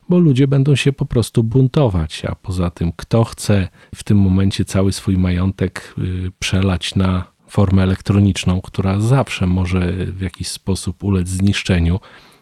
bo 0.09 0.19
ludzie 0.19 0.49
będą 0.49 0.77
się 0.77 0.93
po 0.93 1.07
prostu 1.07 1.43
buntować. 1.45 2.25
A 2.25 2.35
poza 2.35 2.71
tym, 2.71 2.93
kto 2.97 3.25
chce 3.25 3.69
w 3.95 4.05
tym 4.05 4.19
momencie 4.19 4.65
cały 4.65 4.93
swój 4.93 5.19
majątek 5.19 5.95
y, 5.99 6.33
przelać 6.39 6.95
na 6.95 7.25
formę 7.49 7.83
elektroniczną, 7.83 8.61
która 8.61 9.01
zawsze 9.01 9.47
może 9.47 9.93
w 9.93 10.21
jakiś 10.21 10.49
sposób 10.49 11.05
ulec 11.05 11.29
zniszczeniu, 11.29 12.01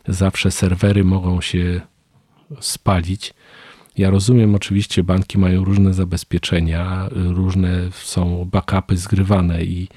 zawsze 0.08 0.50
serwery 0.50 1.04
mogą 1.04 1.40
się 1.40 1.80
spalić. 2.60 3.34
Ja 3.98 4.10
rozumiem, 4.10 4.54
oczywiście 4.54 5.02
banki 5.02 5.38
mają 5.38 5.64
różne 5.64 5.94
zabezpieczenia, 5.94 7.08
różne 7.12 7.90
są 7.92 8.48
backupy 8.52 8.96
zgrywane 8.96 9.64
i 9.64 9.88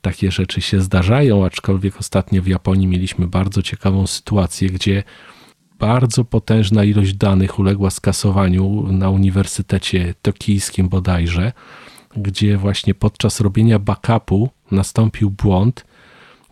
takie 0.00 0.30
rzeczy 0.30 0.60
się 0.60 0.80
zdarzają, 0.80 1.44
aczkolwiek 1.44 2.00
ostatnio 2.00 2.42
w 2.42 2.46
Japonii 2.46 2.86
mieliśmy 2.86 3.26
bardzo 3.26 3.62
ciekawą 3.62 4.06
sytuację, 4.06 4.70
gdzie 4.70 5.02
bardzo 5.78 6.24
potężna 6.24 6.84
ilość 6.84 7.14
danych 7.14 7.58
uległa 7.58 7.90
skasowaniu 7.90 8.92
na 8.92 9.10
Uniwersytecie 9.10 10.14
Tokijskim 10.22 10.88
bodajże, 10.88 11.52
gdzie 12.16 12.56
właśnie 12.56 12.94
podczas 12.94 13.40
robienia 13.40 13.78
backupu 13.78 14.50
nastąpił 14.70 15.30
błąd 15.30 15.84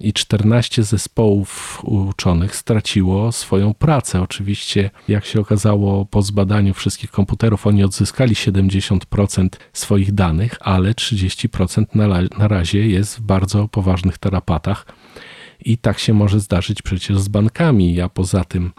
i 0.00 0.12
14 0.12 0.82
zespołów 0.82 1.80
uczonych 1.84 2.56
straciło 2.56 3.32
swoją 3.32 3.74
pracę. 3.74 4.22
Oczywiście, 4.22 4.90
jak 5.08 5.24
się 5.24 5.40
okazało 5.40 6.04
po 6.04 6.22
zbadaniu 6.22 6.74
wszystkich 6.74 7.10
komputerów, 7.10 7.66
oni 7.66 7.84
odzyskali 7.84 8.34
70% 8.34 9.48
swoich 9.72 10.12
danych, 10.12 10.56
ale 10.60 10.92
30% 10.92 11.84
na, 12.38 12.48
razie 12.48 12.86
jest 12.86 13.16
w 13.16 13.20
bardzo 13.20 13.68
poważnych 13.68 14.18
tarapatach. 14.18 14.86
I 15.64 15.78
tak 15.78 15.98
się 15.98 16.14
może 16.14 16.40
zdarzyć 16.40 16.82
przecież 16.82 17.18
z 17.18 17.28
bankami, 17.28 18.00
a 18.00 18.08
poza 18.08 18.44
tym 18.44 18.72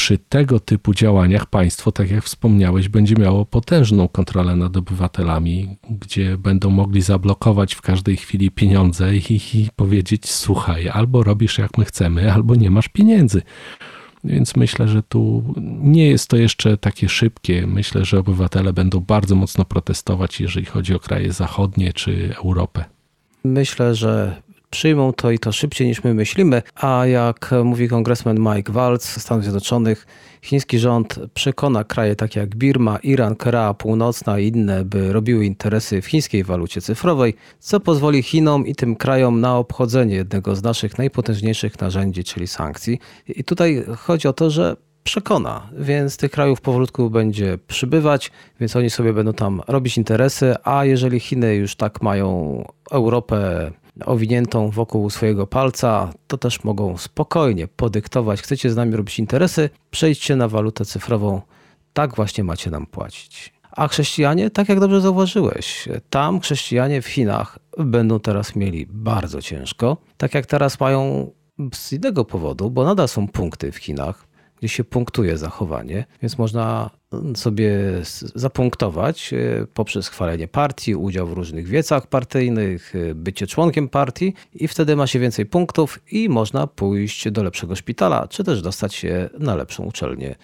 przy 0.00 0.18
tego 0.18 0.60
typu 0.60 0.94
działaniach 0.94 1.46
państwo, 1.46 1.92
tak 1.92 2.10
jak 2.10 2.24
wspomniałeś, 2.24 2.88
będzie 2.88 3.14
miało 3.14 3.44
potężną 3.44 4.08
kontrolę 4.08 4.56
nad 4.56 4.76
obywatelami, 4.76 5.76
gdzie 5.90 6.38
będą 6.38 6.70
mogli 6.70 7.02
zablokować 7.02 7.74
w 7.74 7.80
każdej 7.80 8.16
chwili 8.16 8.50
pieniądze 8.50 9.16
i, 9.16 9.40
i 9.54 9.68
powiedzieć: 9.76 10.30
Słuchaj, 10.30 10.88
albo 10.88 11.22
robisz 11.22 11.58
jak 11.58 11.78
my 11.78 11.84
chcemy, 11.84 12.32
albo 12.32 12.54
nie 12.54 12.70
masz 12.70 12.88
pieniędzy. 12.88 13.42
Więc 14.24 14.56
myślę, 14.56 14.88
że 14.88 15.02
tu 15.02 15.54
nie 15.82 16.08
jest 16.08 16.28
to 16.28 16.36
jeszcze 16.36 16.76
takie 16.76 17.08
szybkie. 17.08 17.66
Myślę, 17.66 18.04
że 18.04 18.18
obywatele 18.18 18.72
będą 18.72 19.00
bardzo 19.00 19.34
mocno 19.34 19.64
protestować, 19.64 20.40
jeżeli 20.40 20.66
chodzi 20.66 20.94
o 20.94 21.00
kraje 21.00 21.32
zachodnie 21.32 21.92
czy 21.92 22.34
Europę. 22.44 22.84
Myślę, 23.44 23.94
że 23.94 24.42
przyjmą 24.70 25.12
to 25.12 25.30
i 25.30 25.38
to 25.38 25.52
szybciej 25.52 25.86
niż 25.86 26.04
my 26.04 26.14
myślimy, 26.14 26.62
a 26.74 27.06
jak 27.06 27.50
mówi 27.64 27.88
kongresmen 27.88 28.38
Mike 28.40 28.72
Waltz 28.72 29.04
z 29.04 29.20
Stanów 29.20 29.44
Zjednoczonych, 29.44 30.06
chiński 30.42 30.78
rząd 30.78 31.18
przekona 31.34 31.84
kraje 31.84 32.16
takie 32.16 32.40
jak 32.40 32.56
Birma, 32.56 32.98
Iran, 32.98 33.36
Korea 33.36 33.74
Północna 33.74 34.38
i 34.38 34.48
inne, 34.48 34.84
by 34.84 35.12
robiły 35.12 35.46
interesy 35.46 36.02
w 36.02 36.06
chińskiej 36.06 36.44
walucie 36.44 36.80
cyfrowej, 36.80 37.34
co 37.58 37.80
pozwoli 37.80 38.22
Chinom 38.22 38.66
i 38.66 38.74
tym 38.74 38.96
krajom 38.96 39.40
na 39.40 39.56
obchodzenie 39.56 40.14
jednego 40.14 40.56
z 40.56 40.62
naszych 40.62 40.98
najpotężniejszych 40.98 41.80
narzędzi, 41.80 42.24
czyli 42.24 42.46
sankcji. 42.46 42.98
I 43.28 43.44
tutaj 43.44 43.84
chodzi 43.98 44.28
o 44.28 44.32
to, 44.32 44.50
że 44.50 44.76
przekona, 45.02 45.70
więc 45.78 46.16
tych 46.16 46.30
krajów 46.30 46.60
powolutku 46.60 47.10
będzie 47.10 47.58
przybywać, 47.68 48.30
więc 48.60 48.76
oni 48.76 48.90
sobie 48.90 49.12
będą 49.12 49.32
tam 49.32 49.62
robić 49.68 49.98
interesy, 49.98 50.54
a 50.64 50.84
jeżeli 50.84 51.20
Chiny 51.20 51.54
już 51.54 51.76
tak 51.76 52.02
mają 52.02 52.64
Europę 52.90 53.70
owiniętą 54.04 54.70
wokół 54.70 55.10
swojego 55.10 55.46
palca, 55.46 56.12
to 56.26 56.38
też 56.38 56.64
mogą 56.64 56.96
spokojnie 56.96 57.68
podyktować. 57.68 58.42
Chcecie 58.42 58.70
z 58.70 58.76
nami 58.76 58.96
robić 58.96 59.18
interesy? 59.18 59.70
Przejdźcie 59.90 60.36
na 60.36 60.48
walutę 60.48 60.84
cyfrową. 60.84 61.42
Tak 61.92 62.16
właśnie 62.16 62.44
macie 62.44 62.70
nam 62.70 62.86
płacić. 62.86 63.52
A 63.70 63.88
chrześcijanie, 63.88 64.50
tak 64.50 64.68
jak 64.68 64.80
dobrze 64.80 65.00
zauważyłeś, 65.00 65.88
tam 66.10 66.40
chrześcijanie 66.40 67.02
w 67.02 67.06
Chinach 67.06 67.58
będą 67.78 68.20
teraz 68.20 68.56
mieli 68.56 68.86
bardzo 68.86 69.42
ciężko. 69.42 69.96
Tak 70.16 70.34
jak 70.34 70.46
teraz 70.46 70.80
mają 70.80 71.30
z 71.74 71.92
innego 71.92 72.24
powodu, 72.24 72.70
bo 72.70 72.84
nadal 72.84 73.08
są 73.08 73.28
punkty 73.28 73.72
w 73.72 73.76
Chinach, 73.76 74.26
gdzie 74.60 74.68
się 74.68 74.84
punktuje 74.84 75.38
zachowanie, 75.38 76.04
więc 76.22 76.38
można 76.38 76.90
sobie 77.34 77.78
zapunktować 78.34 79.32
e, 79.32 79.66
poprzez 79.74 80.08
chwalenie 80.08 80.48
partii, 80.48 80.94
udział 80.94 81.26
w 81.26 81.32
różnych 81.32 81.66
wiecach 81.66 82.06
partyjnych, 82.06 82.94
e, 82.96 83.14
bycie 83.14 83.46
członkiem 83.46 83.88
partii 83.88 84.34
i 84.54 84.68
wtedy 84.68 84.96
ma 84.96 85.06
się 85.06 85.18
więcej 85.18 85.46
punktów 85.46 85.98
i 86.12 86.28
można 86.28 86.66
pójść 86.66 87.30
do 87.30 87.42
lepszego 87.42 87.76
szpitala, 87.76 88.28
czy 88.28 88.44
też 88.44 88.62
dostać 88.62 88.94
się 88.94 89.30
na 89.38 89.54
lepszą 89.54 89.84
uczelnię. 89.84 90.34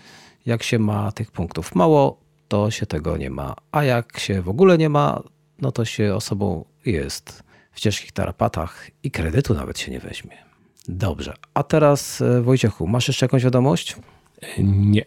Jak 0.46 0.62
się 0.62 0.78
ma 0.78 1.12
tych 1.12 1.30
punktów 1.30 1.74
mało, 1.74 2.20
to 2.48 2.70
się 2.70 2.86
tego 2.86 3.16
nie 3.16 3.30
ma, 3.30 3.54
a 3.72 3.84
jak 3.84 4.18
się 4.18 4.42
w 4.42 4.48
ogóle 4.48 4.78
nie 4.78 4.88
ma, 4.88 5.22
no 5.60 5.72
to 5.72 5.84
się 5.84 6.14
osobą 6.14 6.64
jest 6.86 7.42
w 7.72 7.80
ciężkich 7.80 8.12
tarapatach 8.12 8.90
i 9.02 9.10
kredytu 9.10 9.54
nawet 9.54 9.78
się 9.78 9.92
nie 9.92 10.00
weźmie. 10.00 10.45
Dobrze, 10.88 11.34
a 11.54 11.62
teraz 11.62 12.20
e, 12.20 12.42
Wojciechu, 12.42 12.86
masz 12.86 13.08
jeszcze 13.08 13.26
jakąś 13.26 13.44
wiadomość? 13.44 13.96
Nie. 14.58 15.04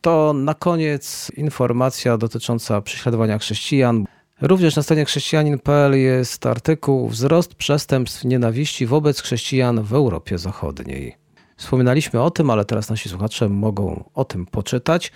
To 0.00 0.32
na 0.32 0.54
koniec 0.54 1.32
informacja 1.36 2.18
dotycząca 2.18 2.80
prześladowania 2.80 3.38
chrześcijan. 3.38 4.04
Również 4.40 4.76
na 4.76 4.82
stronie 4.82 5.04
chrześcijanin.pl 5.04 5.94
jest 5.94 6.46
artykuł 6.46 7.08
Wzrost 7.08 7.54
przestępstw 7.54 8.24
nienawiści 8.24 8.86
wobec 8.86 9.22
chrześcijan 9.22 9.82
w 9.82 9.92
Europie 9.92 10.38
Zachodniej. 10.38 11.16
Wspominaliśmy 11.56 12.22
o 12.22 12.30
tym, 12.30 12.50
ale 12.50 12.64
teraz 12.64 12.90
nasi 12.90 13.08
słuchacze 13.08 13.48
mogą 13.48 14.04
o 14.14 14.24
tym 14.24 14.46
poczytać. 14.46 15.12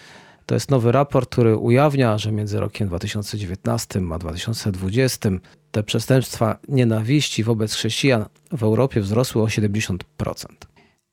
To 0.46 0.54
jest 0.54 0.70
nowy 0.70 0.92
raport, 0.92 1.30
który 1.30 1.56
ujawnia, 1.56 2.18
że 2.18 2.32
między 2.32 2.60
rokiem 2.60 2.88
2019 2.88 4.00
a 4.12 4.18
2020 4.18 5.30
te 5.76 5.82
przestępstwa 5.82 6.58
nienawiści 6.68 7.44
wobec 7.44 7.74
chrześcijan 7.74 8.24
w 8.52 8.62
Europie 8.62 9.00
wzrosły 9.00 9.42
o 9.42 9.46
70% 9.46 9.98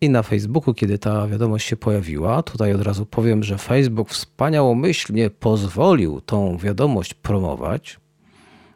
i 0.02 0.10
na 0.10 0.23
Facebooku, 0.23 0.73
kiedy 0.73 0.97
ta 0.97 1.28
wiadomość 1.28 1.67
się 1.67 1.76
pojawiła. 1.76 2.43
Tutaj 2.43 2.73
od 2.73 2.82
razu 2.82 3.06
powiem, 3.06 3.43
że 3.43 3.58
Facebook 3.58 4.10
wspaniałomyślnie 4.10 5.30
pozwolił 5.30 6.21
tą 6.21 6.58
wiadomość 6.58 7.13
promować, 7.13 7.99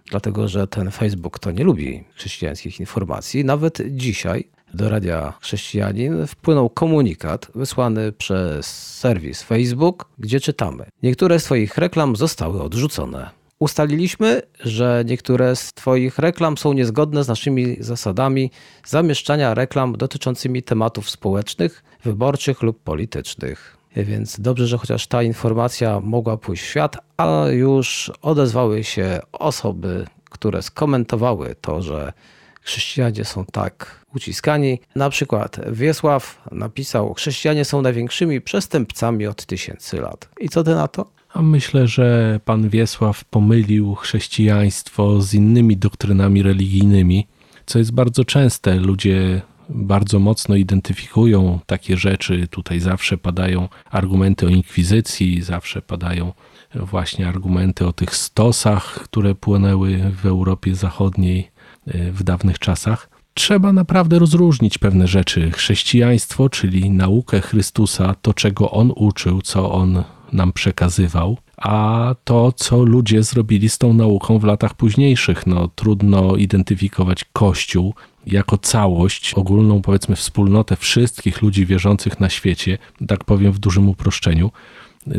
dlatego 0.10 0.48
że 0.48 0.68
ten 0.68 0.92
Facebook 0.92 1.40
to 1.40 1.52
nie 1.52 1.64
lubi 1.64 2.04
chrześcijańskich 2.16 2.80
informacji. 2.80 3.46
Nawet 3.46 3.82
dzisiaj 3.90 4.50
do 4.74 4.90
Radia 4.90 5.34
Chrześcijanin 5.42 6.28
wpłynął 6.28 6.70
komunikat 6.70 7.48
wysłany 7.56 8.12
przez 8.12 8.66
serwis 8.98 9.44
Facebook, 9.44 10.10
gdzie 10.20 10.40
czytamy: 10.40 10.86
Niektóre 11.04 11.40
z 11.40 11.44
Twoich 11.44 11.78
reklam 11.78 12.16
zostały 12.16 12.62
odrzucone. 12.62 13.37
Ustaliliśmy, 13.60 14.42
że 14.60 15.04
niektóre 15.06 15.56
z 15.56 15.74
Twoich 15.74 16.20
reklam 16.20 16.58
są 16.58 16.74
niezgodne 16.74 17.24
z 17.24 17.28
naszymi 17.28 17.78
zasadami 17.80 18.52
zamieszczania 18.86 19.54
reklam 19.54 19.98
dotyczącymi 19.98 20.64
tematów 20.64 21.10
społecznych, 21.10 21.84
wyborczych 22.04 22.62
lub 22.62 22.84
politycznych. 22.84 23.78
Więc 23.96 24.40
dobrze, 24.40 24.68
że 24.68 24.78
chociaż 24.78 25.08
ta 25.08 25.24
informacja 25.24 26.00
mogła 26.00 26.38
pójść 26.38 26.64
w 26.64 26.66
świat, 26.66 26.98
a 27.18 27.46
już 27.50 28.12
odezwały 28.22 28.84
się 28.84 29.20
osoby, 29.32 30.08
które 30.30 30.62
skomentowały 30.62 31.56
to, 31.62 31.82
że 31.82 32.14
chrześcijanie 32.62 33.26
są 33.26 33.46
tak 33.46 34.06
uciskani. 34.16 34.80
Na 34.96 35.10
przykład 35.10 35.60
Wiesław 35.72 36.42
napisał: 36.52 37.14
Chrześcijanie 37.14 37.66
są 37.66 37.82
największymi 37.82 38.42
przestępcami 38.42 39.28
od 39.28 39.46
tysięcy 39.46 40.02
lat. 40.02 40.30
I 40.40 40.50
co 40.50 40.64
ty 40.64 40.76
na 40.76 40.88
to? 40.88 41.17
A 41.38 41.42
myślę, 41.42 41.88
że 41.88 42.40
pan 42.46 42.70
Wiesław 42.70 43.26
pomylił 43.26 43.96
chrześcijaństwo 43.96 45.22
z 45.22 45.34
innymi 45.34 45.78
doktrynami 45.78 46.44
religijnymi, 46.44 47.28
co 47.66 47.80
jest 47.80 47.92
bardzo 47.92 48.26
częste. 48.26 48.76
Ludzie 48.76 49.42
bardzo 49.70 50.20
mocno 50.20 50.56
identyfikują 50.56 51.60
takie 51.66 51.98
rzeczy. 51.98 52.48
Tutaj 52.48 52.80
zawsze 52.80 53.18
padają 53.18 53.70
argumenty 53.92 54.46
o 54.46 54.50
inkwizycji, 54.50 55.42
zawsze 55.42 55.82
padają 55.82 56.34
właśnie 56.76 57.28
argumenty 57.28 57.88
o 57.88 57.94
tych 57.94 58.16
stosach, 58.16 58.84
które 59.04 59.36
płynęły 59.36 60.12
w 60.22 60.26
Europie 60.26 60.76
Zachodniej 60.76 61.52
e, 61.88 62.12
w 62.12 62.24
dawnych 62.24 62.60
czasach. 62.60 63.10
Trzeba 63.34 63.74
naprawdę 63.74 64.20
rozróżnić 64.20 64.78
pewne 64.78 65.08
rzeczy. 65.08 65.52
Chrześcijaństwo, 65.52 66.50
czyli 66.50 66.90
naukę 66.90 67.42
Chrystusa, 67.42 68.16
to 68.22 68.34
czego 68.34 68.72
on 68.72 68.92
uczył, 68.96 69.42
co 69.42 69.72
on 69.72 70.04
nam 70.34 70.54
przekazywał, 70.54 71.38
a 71.58 72.16
to, 72.24 72.52
co 72.52 72.84
ludzie 72.84 73.24
zrobili 73.24 73.70
z 73.70 73.78
tą 73.78 73.94
nauką 73.94 74.40
w 74.40 74.44
latach 74.44 74.74
późniejszych. 74.74 75.48
No, 75.48 75.68
trudno 75.68 76.36
identyfikować 76.36 77.26
Kościół 77.34 77.94
jako 78.28 78.58
całość, 78.58 79.34
ogólną, 79.34 79.82
powiedzmy, 79.82 80.16
wspólnotę 80.16 80.76
wszystkich 80.76 81.42
ludzi 81.42 81.66
wierzących 81.66 82.20
na 82.20 82.30
świecie, 82.30 82.78
tak 83.08 83.24
powiem 83.24 83.52
w 83.52 83.60
dużym 83.60 83.90
uproszczeniu, 83.90 84.52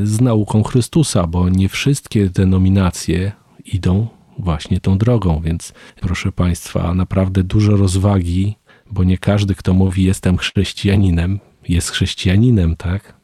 z 0.02 0.20
nauką 0.20 0.62
Chrystusa, 0.62 1.26
bo 1.26 1.48
nie 1.48 1.68
wszystkie 1.68 2.30
denominacje 2.30 3.32
idą 3.64 4.06
właśnie 4.38 4.80
tą 4.80 4.98
drogą, 4.98 5.40
więc 5.44 5.72
proszę 6.00 6.32
Państwa, 6.32 6.94
naprawdę 6.94 7.44
dużo 7.44 7.76
rozwagi, 7.76 8.56
bo 8.90 9.04
nie 9.04 9.18
każdy, 9.18 9.54
kto 9.54 9.74
mówi 9.74 10.04
jestem 10.04 10.36
chrześcijaninem, 10.36 11.40
jest 11.68 11.90
chrześcijaninem, 11.90 12.76
tak? 12.76 13.17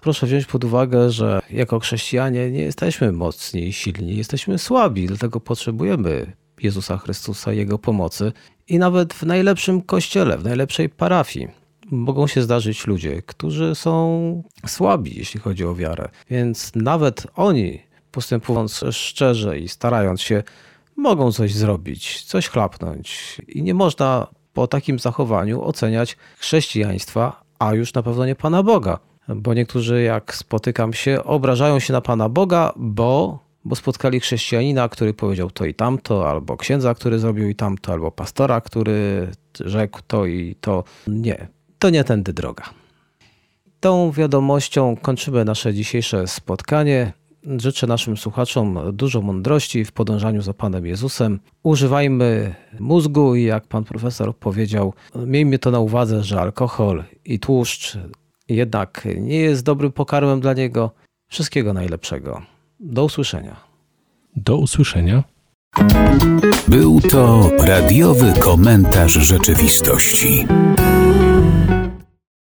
Proszę 0.00 0.26
wziąć 0.26 0.46
pod 0.46 0.64
uwagę, 0.64 1.10
że 1.10 1.40
jako 1.50 1.80
chrześcijanie 1.80 2.50
nie 2.50 2.62
jesteśmy 2.62 3.12
mocni 3.12 3.68
i 3.68 3.72
silni, 3.72 4.16
jesteśmy 4.16 4.58
słabi, 4.58 5.06
dlatego 5.06 5.40
potrzebujemy 5.40 6.32
Jezusa 6.62 6.98
Chrystusa, 6.98 7.52
Jego 7.52 7.78
pomocy 7.78 8.32
i 8.68 8.78
nawet 8.78 9.14
w 9.14 9.22
najlepszym 9.22 9.82
kościele, 9.82 10.38
w 10.38 10.44
najlepszej 10.44 10.88
parafii 10.88 11.48
mogą 11.90 12.26
się 12.26 12.42
zdarzyć 12.42 12.86
ludzie, 12.86 13.22
którzy 13.22 13.74
są 13.74 14.42
słabi, 14.66 15.18
jeśli 15.18 15.40
chodzi 15.40 15.64
o 15.64 15.74
wiarę. 15.74 16.08
Więc 16.30 16.72
nawet 16.74 17.26
oni, 17.34 17.82
postępując 18.10 18.84
szczerze 18.90 19.58
i 19.58 19.68
starając 19.68 20.20
się, 20.20 20.42
mogą 20.96 21.32
coś 21.32 21.54
zrobić, 21.54 22.24
coś 22.24 22.48
chlapnąć. 22.48 23.36
I 23.48 23.62
nie 23.62 23.74
można 23.74 24.26
po 24.52 24.66
takim 24.66 24.98
zachowaniu 24.98 25.62
oceniać 25.62 26.16
chrześcijaństwa, 26.38 27.42
a 27.58 27.74
już 27.74 27.94
na 27.94 28.02
pewno 28.02 28.26
nie 28.26 28.34
Pana 28.34 28.62
Boga. 28.62 29.07
Bo 29.36 29.54
niektórzy, 29.54 30.02
jak 30.02 30.34
spotykam 30.34 30.92
się, 30.92 31.24
obrażają 31.24 31.78
się 31.78 31.92
na 31.92 32.00
Pana 32.00 32.28
Boga, 32.28 32.72
bo, 32.76 33.38
bo 33.64 33.76
spotkali 33.76 34.20
chrześcijanina, 34.20 34.88
który 34.88 35.14
powiedział 35.14 35.50
to 35.50 35.64
i 35.64 35.74
tamto, 35.74 36.30
albo 36.30 36.56
księdza, 36.56 36.94
który 36.94 37.18
zrobił 37.18 37.48
i 37.48 37.54
tamto, 37.54 37.92
albo 37.92 38.10
pastora, 38.10 38.60
który 38.60 39.28
rzekł 39.60 40.00
to 40.06 40.26
i 40.26 40.56
to. 40.60 40.84
Nie, 41.06 41.48
to 41.78 41.90
nie 41.90 42.04
tędy 42.04 42.32
droga. 42.32 42.64
Tą 43.80 44.12
wiadomością 44.12 44.96
kończymy 45.02 45.44
nasze 45.44 45.74
dzisiejsze 45.74 46.26
spotkanie. 46.26 47.12
Życzę 47.58 47.86
naszym 47.86 48.16
słuchaczom 48.16 48.78
dużo 48.92 49.22
mądrości 49.22 49.84
w 49.84 49.92
podążaniu 49.92 50.42
za 50.42 50.54
Panem 50.54 50.86
Jezusem. 50.86 51.40
Używajmy 51.62 52.54
mózgu 52.80 53.34
i 53.34 53.42
jak 53.42 53.66
Pan 53.66 53.84
Profesor 53.84 54.36
powiedział, 54.36 54.94
miejmy 55.14 55.58
to 55.58 55.70
na 55.70 55.80
uwadze, 55.80 56.24
że 56.24 56.40
alkohol 56.40 57.04
i 57.24 57.38
tłuszcz 57.38 57.98
jednak 58.48 59.08
nie 59.16 59.38
jest 59.38 59.62
dobrym 59.64 59.92
pokarmem 59.92 60.40
dla 60.40 60.52
niego. 60.54 60.90
Wszystkiego 61.28 61.72
najlepszego. 61.72 62.42
Do 62.80 63.04
usłyszenia. 63.04 63.56
Do 64.36 64.56
usłyszenia. 64.56 65.24
Był 66.68 67.00
to 67.00 67.50
radiowy 67.58 68.32
komentarz 68.40 69.12
rzeczywistości. 69.12 70.46